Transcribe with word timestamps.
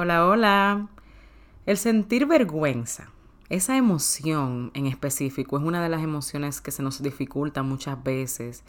Hola, 0.00 0.28
hola. 0.28 0.86
El 1.66 1.76
sentir 1.76 2.26
vergüenza, 2.26 3.10
esa 3.48 3.76
emoción 3.76 4.70
en 4.74 4.86
específico, 4.86 5.58
es 5.58 5.64
una 5.64 5.82
de 5.82 5.88
las 5.88 6.04
emociones 6.04 6.60
que 6.60 6.70
se 6.70 6.84
nos 6.84 7.02
dificulta 7.02 7.64
muchas 7.64 8.00
veces 8.04 8.62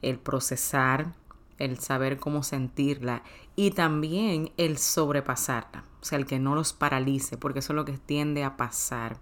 el 0.00 0.20
procesar, 0.20 1.12
el 1.58 1.80
saber 1.80 2.20
cómo 2.20 2.44
sentirla 2.44 3.24
y 3.56 3.72
también 3.72 4.52
el 4.58 4.78
sobrepasarla, 4.78 5.82
o 6.00 6.04
sea, 6.04 6.18
el 6.18 6.24
que 6.24 6.38
no 6.38 6.54
los 6.54 6.72
paralice, 6.72 7.36
porque 7.36 7.58
eso 7.58 7.72
es 7.72 7.76
lo 7.76 7.84
que 7.84 7.98
tiende 7.98 8.44
a 8.44 8.56
pasar. 8.56 9.18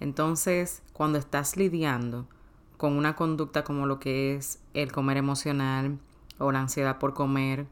Entonces, 0.00 0.82
cuando 0.92 1.16
estás 1.16 1.56
lidiando 1.56 2.26
con 2.76 2.94
una 2.94 3.14
conducta 3.14 3.62
como 3.62 3.86
lo 3.86 4.00
que 4.00 4.34
es 4.34 4.58
el 4.74 4.90
comer 4.90 5.16
emocional 5.16 6.00
o 6.38 6.50
la 6.50 6.58
ansiedad 6.58 6.98
por 6.98 7.14
comer, 7.14 7.68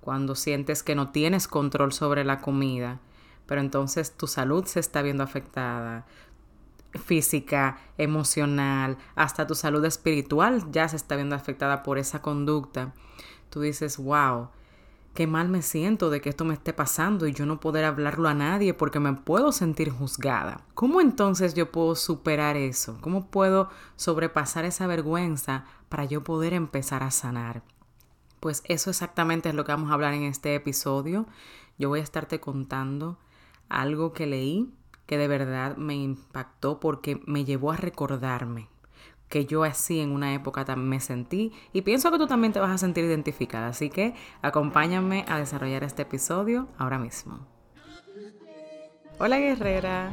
cuando 0.00 0.34
sientes 0.34 0.82
que 0.82 0.94
no 0.94 1.10
tienes 1.10 1.48
control 1.48 1.92
sobre 1.92 2.24
la 2.24 2.40
comida, 2.40 3.00
pero 3.46 3.60
entonces 3.60 4.16
tu 4.16 4.26
salud 4.26 4.64
se 4.64 4.80
está 4.80 5.02
viendo 5.02 5.22
afectada, 5.22 6.06
física, 6.98 7.78
emocional, 7.98 8.98
hasta 9.14 9.46
tu 9.46 9.54
salud 9.54 9.84
espiritual 9.84 10.70
ya 10.72 10.88
se 10.88 10.96
está 10.96 11.16
viendo 11.16 11.36
afectada 11.36 11.82
por 11.82 11.98
esa 11.98 12.22
conducta. 12.22 12.92
Tú 13.48 13.60
dices, 13.60 13.96
wow, 13.98 14.48
qué 15.14 15.26
mal 15.26 15.48
me 15.48 15.62
siento 15.62 16.10
de 16.10 16.20
que 16.20 16.30
esto 16.30 16.44
me 16.44 16.54
esté 16.54 16.72
pasando 16.72 17.26
y 17.26 17.32
yo 17.32 17.46
no 17.46 17.60
poder 17.60 17.84
hablarlo 17.84 18.28
a 18.28 18.34
nadie 18.34 18.74
porque 18.74 19.00
me 19.00 19.12
puedo 19.12 19.52
sentir 19.52 19.90
juzgada. 19.90 20.62
¿Cómo 20.74 21.00
entonces 21.00 21.54
yo 21.54 21.70
puedo 21.70 21.94
superar 21.94 22.56
eso? 22.56 22.98
¿Cómo 23.00 23.26
puedo 23.26 23.68
sobrepasar 23.96 24.64
esa 24.64 24.86
vergüenza 24.86 25.64
para 25.88 26.04
yo 26.04 26.24
poder 26.24 26.54
empezar 26.54 27.02
a 27.02 27.10
sanar? 27.10 27.62
Pues 28.40 28.62
eso 28.64 28.90
exactamente 28.90 29.50
es 29.50 29.54
lo 29.54 29.64
que 29.64 29.72
vamos 29.72 29.90
a 29.90 29.94
hablar 29.94 30.14
en 30.14 30.24
este 30.24 30.54
episodio. 30.54 31.26
Yo 31.78 31.88
voy 31.88 32.00
a 32.00 32.02
estarte 32.02 32.40
contando 32.40 33.18
algo 33.68 34.12
que 34.12 34.26
leí 34.26 34.74
que 35.06 35.18
de 35.18 35.28
verdad 35.28 35.76
me 35.76 35.94
impactó 35.94 36.80
porque 36.80 37.20
me 37.26 37.44
llevó 37.44 37.72
a 37.72 37.76
recordarme 37.76 38.68
que 39.28 39.46
yo 39.46 39.64
así 39.64 40.00
en 40.00 40.10
una 40.10 40.34
época 40.34 40.64
también 40.64 40.88
me 40.88 41.00
sentí 41.00 41.52
y 41.72 41.82
pienso 41.82 42.10
que 42.10 42.18
tú 42.18 42.26
también 42.26 42.52
te 42.52 42.60
vas 42.60 42.70
a 42.70 42.78
sentir 42.78 43.04
identificada. 43.04 43.68
Así 43.68 43.88
que 43.88 44.14
acompáñame 44.42 45.24
a 45.28 45.38
desarrollar 45.38 45.84
este 45.84 46.02
episodio 46.02 46.68
ahora 46.76 46.98
mismo. 46.98 47.38
Hola 49.18 49.38
guerrera. 49.38 50.10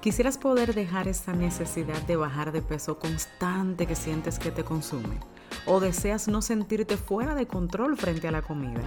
¿Quisieras 0.00 0.38
poder 0.38 0.74
dejar 0.74 1.08
esa 1.08 1.32
necesidad 1.32 2.00
de 2.02 2.16
bajar 2.16 2.52
de 2.52 2.62
peso 2.62 2.98
constante 2.98 3.86
que 3.86 3.96
sientes 3.96 4.38
que 4.38 4.50
te 4.50 4.62
consume? 4.62 5.18
¿O 5.66 5.80
deseas 5.80 6.28
no 6.28 6.42
sentirte 6.42 6.98
fuera 6.98 7.34
de 7.34 7.46
control 7.46 7.96
frente 7.96 8.28
a 8.28 8.30
la 8.30 8.42
comida? 8.42 8.82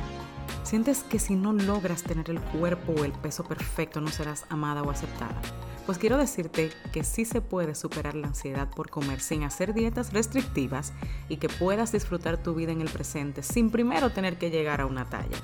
¿Sientes 0.61 1.01
que 1.03 1.17
si 1.17 1.35
no 1.35 1.51
logras 1.51 2.03
tener 2.03 2.29
el 2.29 2.39
cuerpo 2.39 2.91
o 2.91 3.03
el 3.03 3.13
peso 3.13 3.43
perfecto 3.43 3.99
no 3.99 4.09
serás 4.09 4.45
amada 4.49 4.83
o 4.83 4.91
aceptada? 4.91 5.41
Pues 5.87 5.97
quiero 5.97 6.17
decirte 6.17 6.69
que 6.93 7.03
sí 7.03 7.25
se 7.25 7.41
puede 7.41 7.73
superar 7.73 8.13
la 8.13 8.27
ansiedad 8.27 8.69
por 8.69 8.91
comer 8.91 9.21
sin 9.21 9.43
hacer 9.43 9.73
dietas 9.73 10.13
restrictivas 10.13 10.93
y 11.29 11.37
que 11.37 11.49
puedas 11.49 11.93
disfrutar 11.93 12.43
tu 12.43 12.53
vida 12.53 12.73
en 12.73 12.81
el 12.81 12.89
presente 12.89 13.41
sin 13.41 13.71
primero 13.71 14.11
tener 14.11 14.37
que 14.37 14.51
llegar 14.51 14.81
a 14.81 14.85
una 14.85 15.09
talla. 15.09 15.37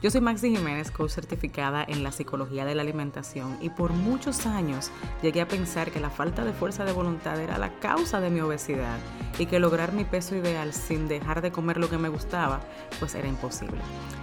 Yo 0.00 0.12
soy 0.12 0.20
Maxi 0.20 0.54
Jiménez, 0.54 0.92
coach 0.92 1.10
certificada 1.10 1.82
en 1.82 2.04
la 2.04 2.12
psicología 2.12 2.64
de 2.64 2.76
la 2.76 2.82
alimentación 2.82 3.58
y 3.60 3.70
por 3.70 3.92
muchos 3.92 4.46
años 4.46 4.92
llegué 5.22 5.40
a 5.40 5.48
pensar 5.48 5.90
que 5.90 5.98
la 5.98 6.08
falta 6.08 6.44
de 6.44 6.52
fuerza 6.52 6.84
de 6.84 6.92
voluntad 6.92 7.40
era 7.40 7.58
la 7.58 7.80
causa 7.80 8.20
de 8.20 8.30
mi 8.30 8.40
obesidad 8.40 8.96
y 9.40 9.46
que 9.46 9.58
lograr 9.58 9.92
mi 9.92 10.04
peso 10.04 10.36
ideal 10.36 10.72
sin 10.72 11.08
dejar 11.08 11.42
de 11.42 11.50
comer 11.50 11.78
lo 11.78 11.90
que 11.90 11.98
me 11.98 12.08
gustaba, 12.08 12.60
pues 13.00 13.16
era 13.16 13.26
imposible. 13.26 13.80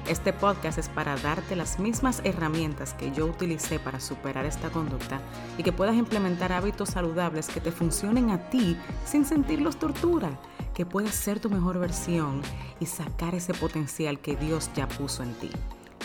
Este 0.08 0.32
podcast 0.32 0.78
es 0.78 0.88
para 0.88 1.18
darte 1.18 1.58
las 1.58 1.78
mismas 1.78 2.22
herramientas 2.24 2.94
que 2.94 3.12
yo 3.12 3.26
utilicé 3.26 3.78
para 3.78 4.00
superar 4.00 4.46
esta 4.46 4.70
conducta 4.70 5.20
y 5.58 5.64
que 5.64 5.74
puedas 5.74 5.96
implementar 5.96 6.54
hábitos 6.54 6.92
saludables 6.92 7.50
que 7.50 7.60
te 7.60 7.74
funcionen 7.74 8.30
a 8.30 8.50
ti 8.50 8.78
sin 9.04 9.26
sentirlos 9.26 9.78
tortura 9.78 10.40
que 10.76 10.86
puedes 10.86 11.16
ser 11.16 11.40
tu 11.40 11.50
mejor 11.50 11.80
versión 11.80 12.42
y 12.82 12.86
sacar 12.86 13.34
ese 13.34 13.54
potencial 13.54 14.20
que 14.20 14.36
Dios 14.36 14.70
ya 14.76 14.90
puso 14.90 15.24
en 15.24 15.34
ti. 15.36 15.50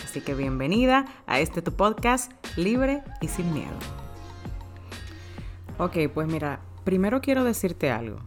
Así 0.03 0.21
que 0.21 0.33
bienvenida 0.33 1.05
a 1.27 1.41
este 1.41 1.61
tu 1.61 1.73
podcast 1.73 2.31
libre 2.55 3.03
y 3.19 3.27
sin 3.27 3.53
miedo. 3.53 3.75
Ok, 5.77 5.97
pues 6.13 6.27
mira, 6.27 6.61
primero 6.85 7.19
quiero 7.19 7.43
decirte 7.43 7.91
algo. 7.91 8.19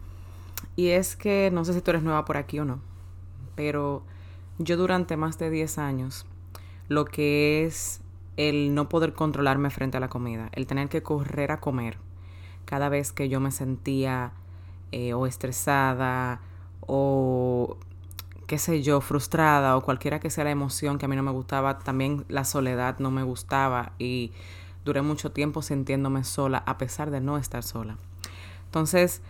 Y 0.75 0.89
es 0.89 1.15
que 1.15 1.49
no 1.51 1.65
sé 1.65 1.73
si 1.73 1.81
tú 1.81 1.91
eres 1.91 2.03
nueva 2.03 2.25
por 2.25 2.37
aquí 2.37 2.59
o 2.59 2.65
no, 2.65 2.79
pero 3.55 4.03
yo 4.59 4.77
durante 4.77 5.17
más 5.17 5.39
de 5.39 5.49
10 5.49 5.79
años, 5.79 6.27
lo 6.89 7.05
que 7.05 7.65
es 7.65 8.01
el 8.37 8.75
no 8.75 8.87
poder 8.87 9.13
controlarme 9.13 9.71
frente 9.71 9.97
a 9.97 9.99
la 9.99 10.09
comida, 10.09 10.49
el 10.51 10.67
tener 10.67 10.89
que 10.89 11.01
correr 11.01 11.51
a 11.51 11.59
comer 11.59 11.97
cada 12.65 12.89
vez 12.89 13.11
que 13.11 13.29
yo 13.29 13.39
me 13.39 13.51
sentía 13.51 14.33
eh, 14.91 15.13
o 15.13 15.25
estresada 15.27 16.41
o 16.87 17.77
qué 18.47 18.59
sé 18.59 18.83
yo, 18.83 19.01
frustrada 19.01 19.75
o 19.77 19.81
cualquiera 19.81 20.19
que 20.19 20.29
sea 20.29 20.43
la 20.43 20.51
emoción 20.51 20.97
que 20.97 21.05
a 21.05 21.07
mí 21.07 21.15
no 21.15 21.23
me 21.23 21.31
gustaba, 21.31 21.79
también 21.79 22.25
la 22.29 22.45
soledad 22.45 22.99
no 22.99 23.11
me 23.11 23.23
gustaba 23.23 23.93
y 23.97 24.31
duré 24.83 25.01
mucho 25.01 25.31
tiempo 25.31 25.61
sintiéndome 25.61 26.23
sola 26.23 26.63
a 26.65 26.77
pesar 26.77 27.09
de 27.11 27.21
no 27.21 27.37
estar 27.37 27.63
sola. 27.63 27.97
Entonces, 28.65 29.21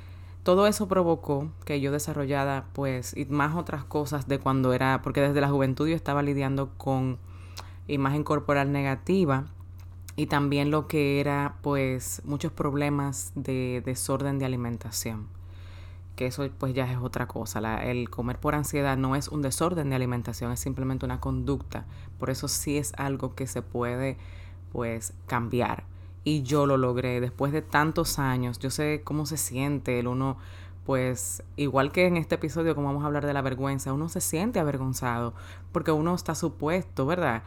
todo 0.43 0.67
eso 0.67 0.87
provocó 0.87 1.49
que 1.63 1.79
yo 1.79 1.91
desarrollara 1.91 2.65
pues 2.73 3.15
y 3.15 3.25
más 3.25 3.55
otras 3.55 3.83
cosas 3.85 4.27
de 4.27 4.39
cuando 4.39 4.73
era, 4.73 5.01
porque 5.01 5.21
desde 5.21 5.41
la 5.41 5.49
juventud 5.49 5.87
yo 5.87 5.95
estaba 5.95 6.21
lidiando 6.21 6.71
con 6.77 7.17
imagen 7.87 8.23
corporal 8.23 8.71
negativa 8.71 9.45
y 10.17 10.27
también 10.27 10.71
lo 10.71 10.87
que 10.87 11.19
era 11.19 11.55
pues 11.61 12.21
muchos 12.25 12.51
problemas 12.51 13.31
de 13.35 13.81
desorden 13.85 14.39
de 14.39 14.45
alimentación 14.45 15.34
que 16.15 16.27
eso 16.27 16.47
pues 16.57 16.73
ya 16.73 16.91
es 16.91 16.97
otra 16.97 17.27
cosa. 17.27 17.83
el 17.83 18.09
comer 18.09 18.39
por 18.39 18.55
ansiedad 18.55 18.97
no 18.97 19.15
es 19.15 19.27
un 19.27 19.41
desorden 19.41 19.89
de 19.89 19.95
alimentación, 19.95 20.51
es 20.51 20.59
simplemente 20.59 21.05
una 21.05 21.19
conducta. 21.19 21.85
Por 22.17 22.29
eso 22.29 22.47
sí 22.47 22.77
es 22.77 22.93
algo 22.97 23.35
que 23.35 23.47
se 23.47 23.61
puede 23.61 24.17
pues 24.71 25.13
cambiar. 25.27 25.83
Y 26.23 26.43
yo 26.43 26.65
lo 26.65 26.77
logré 26.77 27.21
después 27.21 27.51
de 27.51 27.61
tantos 27.61 28.17
años. 28.17 28.59
Yo 28.59 28.71
sé 28.71 29.01
cómo 29.03 29.25
se 29.25 29.37
siente 29.37 29.99
el 29.99 30.07
uno, 30.07 30.37
pues 30.85 31.43
igual 31.55 31.91
que 31.91 32.07
en 32.07 32.17
este 32.17 32.35
episodio 32.35 32.75
como 32.75 32.87
vamos 32.87 33.03
a 33.03 33.07
hablar 33.07 33.25
de 33.25 33.33
la 33.33 33.41
vergüenza, 33.41 33.93
uno 33.93 34.09
se 34.09 34.21
siente 34.21 34.59
avergonzado 34.59 35.33
porque 35.71 35.91
uno 35.91 36.15
está 36.15 36.33
supuesto, 36.35 37.05
¿verdad? 37.05 37.43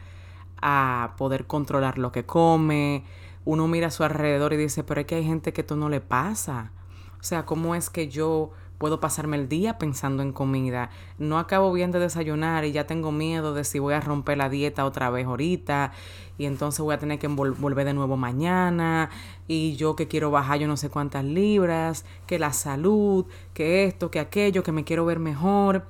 A 0.61 1.15
poder 1.17 1.47
controlar 1.47 1.97
lo 1.97 2.11
que 2.11 2.25
come. 2.25 3.03
Uno 3.45 3.67
mira 3.67 3.87
a 3.87 3.91
su 3.91 4.03
alrededor 4.03 4.53
y 4.53 4.57
dice, 4.57 4.83
pero 4.83 5.01
es 5.01 5.07
que 5.07 5.15
hay 5.15 5.25
gente 5.25 5.53
que 5.53 5.61
esto 5.61 5.75
no 5.75 5.89
le 5.89 6.01
pasa 6.01 6.71
o 7.19 7.23
sea, 7.23 7.45
¿cómo 7.45 7.75
es 7.75 7.89
que 7.89 8.07
yo 8.07 8.51
puedo 8.77 9.01
pasarme 9.01 9.35
el 9.35 9.49
día 9.49 9.77
pensando 9.77 10.23
en 10.23 10.31
comida? 10.31 10.89
No 11.17 11.37
acabo 11.37 11.71
bien 11.73 11.91
de 11.91 11.99
desayunar 11.99 12.63
y 12.63 12.71
ya 12.71 12.87
tengo 12.87 13.11
miedo 13.11 13.53
de 13.53 13.63
si 13.65 13.79
voy 13.79 13.93
a 13.93 13.99
romper 13.99 14.37
la 14.37 14.49
dieta 14.49 14.85
otra 14.85 15.09
vez 15.09 15.25
ahorita 15.25 15.91
y 16.37 16.45
entonces 16.45 16.79
voy 16.79 16.95
a 16.95 16.97
tener 16.97 17.19
que 17.19 17.27
volver 17.27 17.85
de 17.85 17.93
nuevo 17.93 18.15
mañana 18.15 19.09
y 19.47 19.75
yo 19.75 19.95
que 19.97 20.07
quiero 20.07 20.31
bajar 20.31 20.59
yo 20.59 20.67
no 20.67 20.77
sé 20.77 20.89
cuántas 20.89 21.25
libras, 21.25 22.05
que 22.25 22.39
la 22.39 22.53
salud, 22.53 23.25
que 23.53 23.83
esto, 23.83 24.09
que 24.09 24.19
aquello, 24.19 24.63
que 24.63 24.71
me 24.71 24.85
quiero 24.85 25.05
ver 25.05 25.19
mejor 25.19 25.85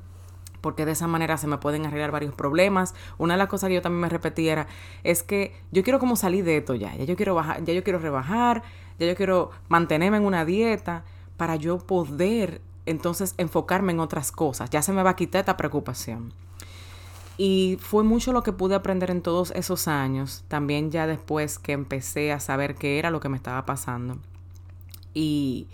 porque 0.61 0.85
de 0.85 0.91
esa 0.91 1.07
manera 1.07 1.38
se 1.38 1.47
me 1.47 1.57
pueden 1.57 1.85
arreglar 1.85 2.11
varios 2.11 2.34
problemas. 2.34 2.94
Una 3.17 3.35
de 3.35 3.38
las 3.38 3.47
cosas 3.47 3.69
que 3.69 3.75
yo 3.75 3.81
también 3.81 4.01
me 4.01 4.09
repetía 4.09 4.51
era, 4.51 4.67
es 5.03 5.23
que 5.23 5.56
yo 5.72 5.84
quiero 5.84 6.00
como 6.00 6.16
salir 6.16 6.44
de 6.44 6.57
esto 6.57 6.75
ya, 6.75 6.96
ya 6.96 7.06
yo 7.06 7.16
quiero 7.16 7.35
bajar, 7.35 7.63
ya 7.63 7.73
yo 7.73 7.84
quiero 7.84 8.00
rebajar, 8.00 8.63
ya 9.00 9.07
yo 9.07 9.16
quiero 9.16 9.51
mantenerme 9.69 10.17
en 10.17 10.25
una 10.25 10.46
dieta, 10.46 11.06
para 11.39 11.55
yo 11.55 11.79
poder 11.79 12.61
entonces 12.85 13.33
enfocarme 13.38 13.94
en 13.94 14.01
otras 14.01 14.31
cosas. 14.31 14.69
Ya 14.69 14.81
se 14.81 14.91
me 14.91 15.01
va 15.01 15.11
a 15.11 15.16
quitar 15.16 15.39
esta 15.39 15.57
preocupación. 15.57 16.33
Y 17.38 17.77
fue 17.79 18.03
mucho 18.03 18.33
lo 18.33 18.44
que 18.44 18.51
pude 18.51 18.75
aprender 18.75 19.09
en 19.09 19.22
todos 19.22 19.51
esos 19.51 19.88
años, 19.88 20.44
también 20.49 20.91
ya 20.91 21.08
después 21.08 21.58
que 21.58 21.72
empecé 21.72 22.34
a 22.34 22.41
saber 22.41 22.75
qué 22.75 22.99
era 22.99 23.09
lo 23.09 23.22
que 23.22 23.29
me 23.29 23.37
estaba 23.37 23.66
pasando. 23.66 24.17
Y 25.14 25.67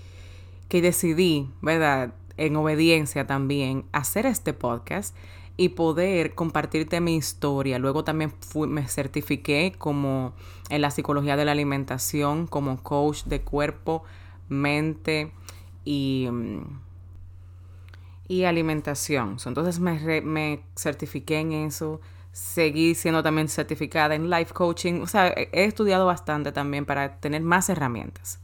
que 0.69 0.83
decidí, 0.83 1.49
¿verdad? 1.61 2.13
En 2.37 2.55
obediencia 2.55 3.25
también, 3.25 3.85
hacer 3.91 4.27
este 4.27 4.53
podcast 4.53 5.15
y 5.57 5.69
poder 5.69 6.35
compartirte 6.35 7.01
mi 7.01 7.15
historia. 7.15 7.79
Luego 7.79 8.03
también 8.03 8.33
me 8.67 8.87
certifiqué 8.87 9.73
como 9.75 10.33
en 10.69 10.81
la 10.81 10.91
psicología 10.91 11.35
de 11.35 11.45
la 11.45 11.53
alimentación, 11.53 12.45
como 12.45 12.83
coach 12.83 13.23
de 13.23 13.41
cuerpo, 13.41 14.03
mente, 14.49 15.31
y, 15.85 16.27
mm, 16.29 16.79
y 18.27 18.43
alimentación. 18.43 19.37
Entonces 19.45 19.79
me, 19.79 20.21
me 20.21 20.63
certifiqué 20.75 21.39
en 21.39 21.53
eso, 21.53 22.01
seguí 22.31 22.95
siendo 22.95 23.23
también 23.23 23.47
certificada 23.47 24.15
en 24.15 24.29
life 24.29 24.53
coaching, 24.53 25.01
o 25.01 25.07
sea, 25.07 25.27
he 25.29 25.63
estudiado 25.63 26.05
bastante 26.05 26.51
también 26.51 26.85
para 26.85 27.19
tener 27.19 27.41
más 27.41 27.69
herramientas. 27.69 28.39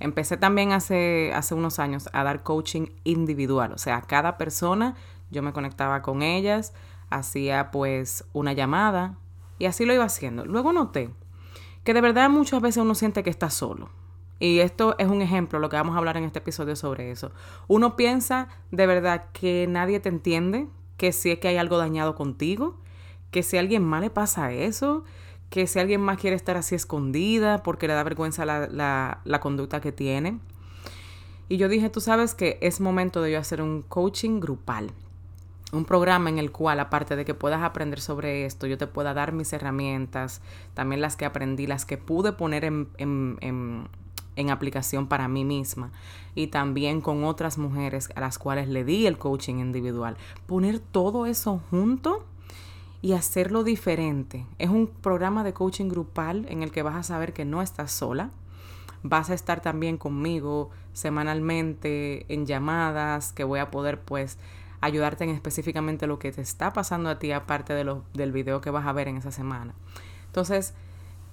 Empecé 0.00 0.36
también 0.36 0.72
hace, 0.72 1.32
hace 1.34 1.54
unos 1.54 1.78
años 1.78 2.08
a 2.12 2.24
dar 2.24 2.42
coaching 2.42 2.86
individual, 3.04 3.72
o 3.72 3.78
sea, 3.78 4.02
cada 4.02 4.36
persona 4.36 4.96
yo 5.30 5.42
me 5.42 5.52
conectaba 5.52 6.02
con 6.02 6.22
ellas, 6.22 6.72
hacía 7.10 7.70
pues 7.70 8.24
una 8.32 8.52
llamada 8.52 9.18
Y 9.58 9.66
así 9.66 9.84
lo 9.84 9.94
iba 9.94 10.04
haciendo. 10.04 10.44
Luego 10.44 10.72
noté 10.72 11.10
que 11.82 11.94
de 11.94 12.00
verdad 12.00 12.28
muchas 12.28 12.60
veces 12.60 12.82
uno 12.82 12.94
siente 12.94 13.22
que 13.22 13.30
está 13.30 13.48
solo. 13.48 13.88
Y 14.38 14.58
esto 14.58 14.94
es 14.98 15.08
un 15.08 15.22
ejemplo, 15.22 15.58
lo 15.58 15.68
que 15.68 15.76
vamos 15.76 15.94
a 15.94 15.98
hablar 15.98 16.16
en 16.16 16.24
este 16.24 16.40
episodio 16.40 16.76
sobre 16.76 17.10
eso. 17.10 17.32
Uno 17.68 17.96
piensa 17.96 18.48
de 18.70 18.86
verdad 18.86 19.26
que 19.32 19.66
nadie 19.68 20.00
te 20.00 20.08
entiende, 20.08 20.68
que 20.96 21.12
si 21.12 21.30
es 21.30 21.38
que 21.38 21.48
hay 21.48 21.56
algo 21.56 21.78
dañado 21.78 22.14
contigo, 22.14 22.78
que 23.30 23.42
si 23.42 23.56
a 23.56 23.60
alguien 23.60 23.82
más 23.84 24.02
le 24.02 24.10
pasa 24.10 24.52
eso, 24.52 25.04
que 25.48 25.66
si 25.66 25.78
alguien 25.78 26.00
más 26.00 26.18
quiere 26.18 26.36
estar 26.36 26.56
así 26.56 26.74
escondida 26.74 27.62
porque 27.62 27.86
le 27.86 27.94
da 27.94 28.02
vergüenza 28.02 28.44
la, 28.44 29.20
la 29.24 29.40
conducta 29.40 29.80
que 29.80 29.92
tiene. 29.92 30.38
Y 31.48 31.56
yo 31.56 31.68
dije, 31.68 31.88
tú 31.88 32.00
sabes 32.00 32.34
que 32.34 32.58
es 32.60 32.80
momento 32.80 33.22
de 33.22 33.32
yo 33.32 33.38
hacer 33.38 33.62
un 33.62 33.82
coaching 33.82 34.40
grupal 34.40 34.92
un 35.72 35.84
programa 35.84 36.30
en 36.30 36.38
el 36.38 36.52
cual, 36.52 36.80
aparte 36.80 37.16
de 37.16 37.24
que 37.24 37.34
puedas 37.34 37.62
aprender 37.62 38.00
sobre 38.00 38.46
esto, 38.46 38.66
yo 38.66 38.78
te 38.78 38.86
pueda 38.86 39.14
dar 39.14 39.32
mis 39.32 39.52
herramientas, 39.52 40.40
también 40.74 41.00
las 41.00 41.16
que 41.16 41.24
aprendí, 41.24 41.66
las 41.66 41.84
que 41.84 41.98
pude 41.98 42.32
poner 42.32 42.64
en, 42.64 42.88
en, 42.98 43.38
en, 43.40 43.88
aplicación 44.50 45.06
para 45.08 45.28
mí 45.28 45.44
misma 45.44 45.90
y 46.34 46.48
también 46.48 47.00
con 47.00 47.24
otras 47.24 47.58
mujeres 47.58 48.10
a 48.14 48.20
las 48.20 48.38
cuales 48.38 48.68
le 48.68 48.84
di 48.84 49.06
el 49.06 49.18
coaching 49.18 49.56
individual. 49.56 50.16
Poner 50.46 50.78
todo 50.78 51.26
eso 51.26 51.60
junto 51.70 52.24
y 53.02 53.12
hacerlo 53.12 53.64
diferente. 53.64 54.46
Es 54.58 54.70
un 54.70 54.86
programa 54.86 55.44
de 55.44 55.52
coaching 55.52 55.88
grupal 55.88 56.46
en 56.48 56.62
el 56.62 56.70
que 56.70 56.82
vas 56.82 56.96
a 56.96 57.02
saber 57.02 57.32
que 57.32 57.44
no 57.44 57.62
estás 57.62 57.92
sola. 57.92 58.30
Vas 59.02 59.30
a 59.30 59.34
estar 59.34 59.60
también 59.60 59.96
conmigo 59.96 60.70
semanalmente 60.92 62.26
en 62.32 62.46
llamadas 62.46 63.32
que 63.32 63.44
voy 63.44 63.60
a 63.60 63.70
poder 63.70 64.00
pues 64.00 64.38
ayudarte 64.80 65.24
en 65.24 65.30
específicamente 65.30 66.06
lo 66.06 66.18
que 66.18 66.32
te 66.32 66.42
está 66.42 66.72
pasando 66.72 67.10
a 67.10 67.18
ti 67.18 67.32
aparte 67.32 67.74
de 67.74 67.84
lo, 67.84 68.04
del 68.14 68.32
video 68.32 68.60
que 68.60 68.70
vas 68.70 68.86
a 68.86 68.92
ver 68.92 69.08
en 69.08 69.16
esa 69.16 69.30
semana. 69.30 69.74
Entonces, 70.26 70.74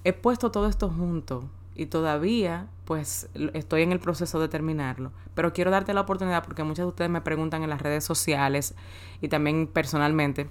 he 0.04 0.12
puesto 0.12 0.50
todo 0.50 0.68
esto 0.68 0.88
junto 0.88 1.48
y 1.74 1.86
todavía 1.86 2.68
pues 2.84 3.28
estoy 3.54 3.82
en 3.82 3.92
el 3.92 3.98
proceso 3.98 4.40
de 4.40 4.48
terminarlo, 4.48 5.12
pero 5.34 5.52
quiero 5.52 5.70
darte 5.70 5.94
la 5.94 6.02
oportunidad 6.02 6.44
porque 6.44 6.64
muchas 6.64 6.84
de 6.84 6.88
ustedes 6.88 7.10
me 7.10 7.20
preguntan 7.20 7.62
en 7.62 7.70
las 7.70 7.80
redes 7.80 8.04
sociales 8.04 8.74
y 9.20 9.28
también 9.28 9.66
personalmente 9.66 10.48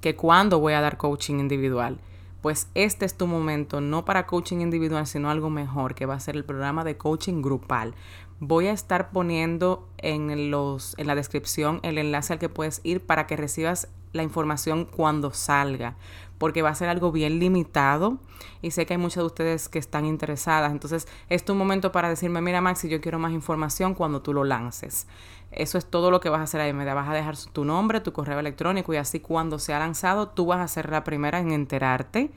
que 0.00 0.16
cuándo 0.16 0.58
voy 0.58 0.72
a 0.72 0.80
dar 0.80 0.96
coaching 0.96 1.38
individual. 1.38 1.98
Pues 2.40 2.66
este 2.74 3.04
es 3.04 3.16
tu 3.16 3.28
momento, 3.28 3.80
no 3.80 4.04
para 4.04 4.26
coaching 4.26 4.58
individual, 4.58 5.06
sino 5.06 5.30
algo 5.30 5.48
mejor, 5.48 5.94
que 5.94 6.06
va 6.06 6.14
a 6.14 6.20
ser 6.20 6.34
el 6.34 6.44
programa 6.44 6.82
de 6.82 6.96
coaching 6.96 7.40
grupal. 7.40 7.94
Voy 8.40 8.66
a 8.66 8.72
estar 8.72 9.10
poniendo 9.10 9.88
en, 9.98 10.50
los, 10.50 10.98
en 10.98 11.06
la 11.06 11.14
descripción 11.14 11.78
el 11.84 11.98
enlace 11.98 12.32
al 12.32 12.40
que 12.40 12.48
puedes 12.48 12.80
ir 12.82 13.00
para 13.00 13.28
que 13.28 13.36
recibas 13.36 13.88
la 14.12 14.24
información 14.24 14.84
cuando 14.84 15.32
salga, 15.32 15.94
porque 16.42 16.60
va 16.60 16.70
a 16.70 16.74
ser 16.74 16.88
algo 16.88 17.12
bien 17.12 17.38
limitado 17.38 18.18
y 18.62 18.72
sé 18.72 18.84
que 18.84 18.94
hay 18.94 18.98
muchas 18.98 19.22
de 19.22 19.26
ustedes 19.26 19.68
que 19.68 19.78
están 19.78 20.04
interesadas. 20.04 20.72
Entonces, 20.72 21.06
es 21.28 21.44
tu 21.44 21.54
momento 21.54 21.92
para 21.92 22.08
decirme, 22.08 22.40
mira 22.40 22.60
Maxi, 22.60 22.88
yo 22.88 23.00
quiero 23.00 23.20
más 23.20 23.30
información 23.30 23.94
cuando 23.94 24.22
tú 24.22 24.32
lo 24.32 24.42
lances. 24.42 25.06
Eso 25.52 25.78
es 25.78 25.86
todo 25.86 26.10
lo 26.10 26.18
que 26.18 26.30
vas 26.30 26.40
a 26.40 26.42
hacer 26.42 26.60
ahí. 26.60 26.72
Me 26.72 26.84
vas 26.92 27.08
a 27.08 27.14
dejar 27.14 27.36
tu 27.52 27.64
nombre, 27.64 28.00
tu 28.00 28.12
correo 28.12 28.40
electrónico 28.40 28.92
y 28.92 28.96
así 28.96 29.20
cuando 29.20 29.60
sea 29.60 29.78
lanzado, 29.78 30.30
tú 30.30 30.46
vas 30.46 30.58
a 30.58 30.66
ser 30.66 30.90
la 30.90 31.04
primera 31.04 31.38
en 31.38 31.52
enterarte 31.52 32.32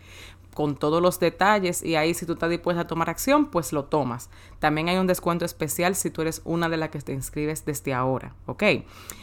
con 0.53 0.75
todos 0.75 1.01
los 1.01 1.19
detalles 1.19 1.81
y 1.81 1.95
ahí 1.95 2.13
si 2.13 2.27
tú 2.27 2.33
estás 2.33 2.51
dispuesta 2.51 2.81
a 2.81 2.87
tomar 2.87 3.09
acción, 3.09 3.47
pues 3.47 3.73
lo 3.73 3.85
tomas. 3.85 4.29
También 4.59 4.87
hay 4.87 4.97
un 4.97 5.07
descuento 5.07 5.45
especial 5.45 5.95
si 5.95 6.11
tú 6.11 6.21
eres 6.21 6.43
una 6.45 6.69
de 6.69 6.77
las 6.77 6.89
que 6.89 7.01
te 7.01 7.11
inscribes 7.11 7.65
desde 7.65 7.95
ahora, 7.95 8.35
¿ok? 8.45 8.63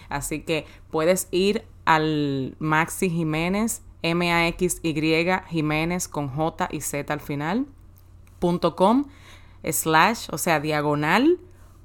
Así 0.09 0.41
que 0.41 0.67
puedes 0.91 1.29
ir 1.31 1.65
al 1.85 2.57
Maxi 2.59 3.09
Jiménez, 3.11 3.83
M-A-X-Y 4.03 5.27
Jiménez 5.49 6.09
con 6.09 6.29
J 6.29 6.69
y 6.73 6.81
Z 6.81 7.13
al 7.13 7.21
final, 7.21 7.67
punto 8.39 8.75
com, 8.77 9.07
slash, 9.65 10.29
o 10.31 10.39
sea, 10.39 10.61
diagonal, 10.61 11.39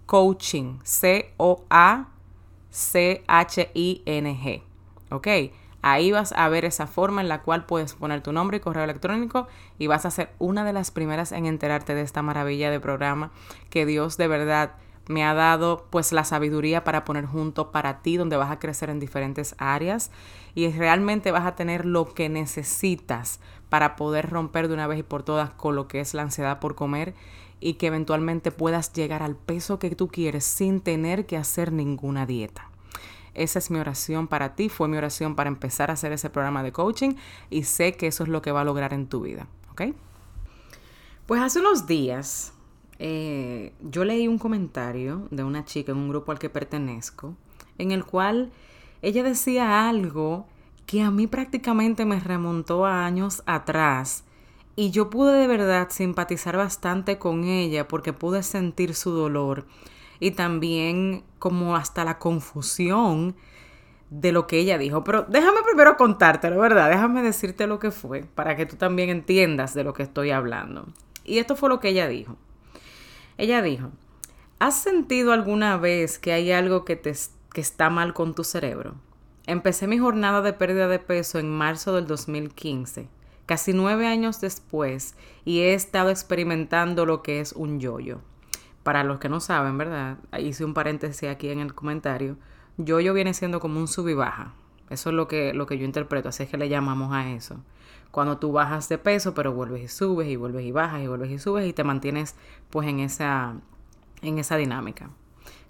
coaching, 0.06 0.80
C-O-A-C-H-I-N-G, 0.84 2.14
¿ok? 5.12 5.28
Ahí 5.84 6.12
vas 6.12 6.34
a 6.34 6.50
ver 6.50 6.66
esa 6.66 6.88
forma 6.88 7.22
en 7.22 7.30
la 7.30 7.44
cual 7.44 7.66
puedes 7.66 7.94
poner 7.94 8.22
tu 8.22 8.34
nombre 8.34 8.58
y 8.58 8.60
correo 8.60 8.84
electrónico 8.84 9.48
y 9.78 9.88
vas 9.88 10.06
a 10.06 10.12
ser 10.12 10.34
una 10.40 10.66
de 10.66 10.74
las 10.74 10.92
primeras 10.92 11.32
en 11.32 11.46
enterarte 11.46 11.94
de 11.94 12.02
esta 12.02 12.24
maravilla 12.24 12.72
de 12.72 12.80
programa 12.80 13.32
que 13.70 13.86
Dios 13.86 14.18
de 14.18 14.28
verdad 14.28 14.72
me 15.08 15.24
ha 15.24 15.34
dado 15.34 15.88
pues 15.90 16.12
la 16.12 16.24
sabiduría 16.24 16.84
para 16.84 17.06
poner 17.06 17.26
junto 17.26 17.72
para 17.72 18.02
ti 18.02 18.18
donde 18.18 18.38
vas 18.38 18.52
a 18.52 18.60
crecer 18.60 18.90
en 18.90 19.00
diferentes 19.00 19.56
áreas 19.58 20.12
y 20.54 20.70
realmente 20.72 21.32
vas 21.32 21.46
a 21.46 21.56
tener 21.56 21.86
lo 21.86 22.14
que 22.14 22.30
necesitas 22.30 23.40
para 23.70 23.96
poder 23.96 24.30
romper 24.30 24.68
de 24.68 24.74
una 24.74 24.88
vez 24.88 25.00
y 25.00 25.04
por 25.04 25.24
todas 25.24 25.52
con 25.52 25.76
lo 25.76 25.88
que 25.88 26.00
es 26.00 26.14
la 26.14 26.24
ansiedad 26.24 26.60
por 26.60 26.76
comer 26.76 27.14
y 27.60 27.74
que 27.76 27.88
eventualmente 27.88 28.52
puedas 28.52 28.94
llegar 28.94 29.24
al 29.24 29.36
peso 29.36 29.80
que 29.80 29.96
tú 29.96 30.10
quieres 30.10 30.44
sin 30.44 30.82
tener 30.82 31.26
que 31.26 31.38
hacer 31.38 31.72
ninguna 31.72 32.26
dieta. 32.26 32.70
Esa 33.34 33.60
es 33.60 33.70
mi 33.70 33.80
oración 33.80 34.28
para 34.28 34.56
ti, 34.56 34.68
fue 34.68 34.88
mi 34.88 34.98
oración 34.98 35.36
para 35.36 35.48
empezar 35.48 35.90
a 35.90 35.94
hacer 35.94 36.12
ese 36.12 36.30
programa 36.30 36.64
de 36.64 36.72
coaching 36.72 37.16
y 37.50 37.64
sé 37.64 37.94
que 37.94 38.08
eso 38.08 38.24
es 38.24 38.30
lo 38.30 38.42
que 38.42 38.52
va 38.52 38.62
a 38.62 38.66
lograr 38.66 38.94
en 38.94 39.08
tu 39.08 39.22
vida, 39.22 39.48
¿ok? 39.72 39.94
Pues 41.28 41.42
hace 41.42 41.60
unos 41.60 41.86
días 41.86 42.54
eh, 43.00 43.74
yo 43.82 44.06
leí 44.06 44.28
un 44.28 44.40
comentario 44.40 45.28
de 45.32 45.44
una 45.44 45.66
chica 45.66 45.92
en 45.92 46.00
un 46.00 46.10
grupo 46.10 46.32
al 46.32 46.40
que 46.40 46.50
pertenezco, 46.50 47.36
en 47.78 47.92
el 47.92 48.06
cual 48.06 48.52
ella 49.02 49.24
decía 49.24 49.88
algo 49.88 50.48
que 50.86 51.02
a 51.02 51.12
mí 51.12 51.28
prácticamente 51.28 52.06
me 52.06 52.20
remontó 52.20 52.86
a 52.86 53.06
años 53.06 53.44
atrás 53.46 54.24
y 54.76 54.92
yo 54.92 55.10
pude 55.10 55.38
de 55.38 55.48
verdad 55.48 55.90
simpatizar 55.90 56.56
bastante 56.56 57.18
con 57.18 57.44
ella 57.44 57.88
porque 57.88 58.14
pude 58.14 58.44
sentir 58.44 58.96
su 58.96 59.12
dolor 59.12 59.66
y 60.20 60.32
también 60.32 61.24
como 61.40 61.76
hasta 61.76 62.06
la 62.06 62.20
confusión 62.20 63.36
de 64.10 64.32
lo 64.32 64.48
que 64.48 64.60
ella 64.60 64.78
dijo. 64.78 65.04
Pero 65.04 65.24
déjame 65.24 65.60
primero 65.64 65.98
contártelo, 65.98 66.60
¿verdad? 66.60 66.90
Déjame 66.90 67.22
decirte 67.22 67.68
lo 67.68 67.80
que 67.80 67.92
fue 67.92 68.24
para 68.24 68.56
que 68.56 68.66
tú 68.66 68.76
también 68.76 69.10
entiendas 69.10 69.74
de 69.74 69.84
lo 69.84 69.94
que 69.94 70.04
estoy 70.04 70.32
hablando. 70.32 70.88
Y 71.26 71.40
esto 71.40 71.56
fue 71.56 71.70
lo 71.70 71.80
que 71.80 71.90
ella 71.90 72.08
dijo. 72.08 72.38
Ella 73.38 73.62
dijo, 73.62 73.92
¿has 74.60 74.82
sentido 74.82 75.34
alguna 75.34 75.78
vez 75.78 76.20
que 76.20 76.34
hay 76.34 76.52
algo 76.52 76.86
que, 76.86 76.96
te, 76.96 77.14
que 77.54 77.62
está 77.62 77.90
mal 77.90 78.14
con 78.14 78.36
tu 78.36 78.44
cerebro? 78.44 78.96
Empecé 79.46 79.88
mi 79.88 79.98
jornada 79.98 80.42
de 80.42 80.54
pérdida 80.54 80.88
de 80.88 81.00
peso 81.00 81.40
en 81.40 81.50
marzo 81.50 81.94
del 81.94 82.08
2015, 82.08 83.08
casi 83.46 83.74
nueve 83.74 84.08
años 84.08 84.42
después, 84.42 85.16
y 85.46 85.60
he 85.60 85.74
estado 85.74 86.10
experimentando 86.10 87.06
lo 87.06 87.22
que 87.24 87.40
es 87.40 87.54
un 87.54 87.80
yoyo. 87.80 88.18
-yo 88.18 88.38
para 88.88 89.04
los 89.04 89.20
que 89.20 89.28
no 89.28 89.42
saben, 89.42 89.78
¿verdad? 89.78 90.18
Hice 90.40 90.64
un 90.64 90.74
paréntesis 90.74 91.28
aquí 91.28 91.50
en 91.50 91.60
el 91.60 91.76
comentario. 91.76 92.38
Yo-yo 92.78 93.14
viene 93.14 93.34
siendo 93.34 93.60
como 93.60 93.82
un 93.82 93.90
sub 93.90 94.08
y 94.08 94.14
baja. 94.14 94.54
Eso 94.90 95.10
es 95.10 95.14
lo 95.18 95.28
que, 95.28 95.54
lo 95.54 95.68
que 95.68 95.78
yo 95.78 95.84
interpreto, 95.84 96.30
así 96.30 96.44
es 96.44 96.50
que 96.50 96.56
le 96.56 96.70
llamamos 96.70 97.12
a 97.12 97.30
eso. 97.30 97.58
Cuando 98.12 98.38
tú 98.38 98.52
bajas 98.52 98.90
de 98.90 98.98
peso, 98.98 99.34
pero 99.34 99.54
vuelves 99.54 99.84
y 99.84 99.88
subes 99.88 100.28
y 100.28 100.36
vuelves 100.36 100.66
y 100.66 100.72
bajas 100.72 101.02
y 101.02 101.08
vuelves 101.08 101.32
y 101.32 101.40
subes 101.40 101.68
y 101.68 101.74
te 101.74 101.84
mantienes 101.84 102.36
pues 102.70 102.88
en 102.88 103.00
esa, 103.00 103.56
en 104.22 104.40
esa 104.40 104.58
dinámica. 104.58 105.10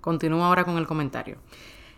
Continúo 0.01 0.43
ahora 0.43 0.63
con 0.63 0.77
el 0.77 0.87
comentario. 0.87 1.37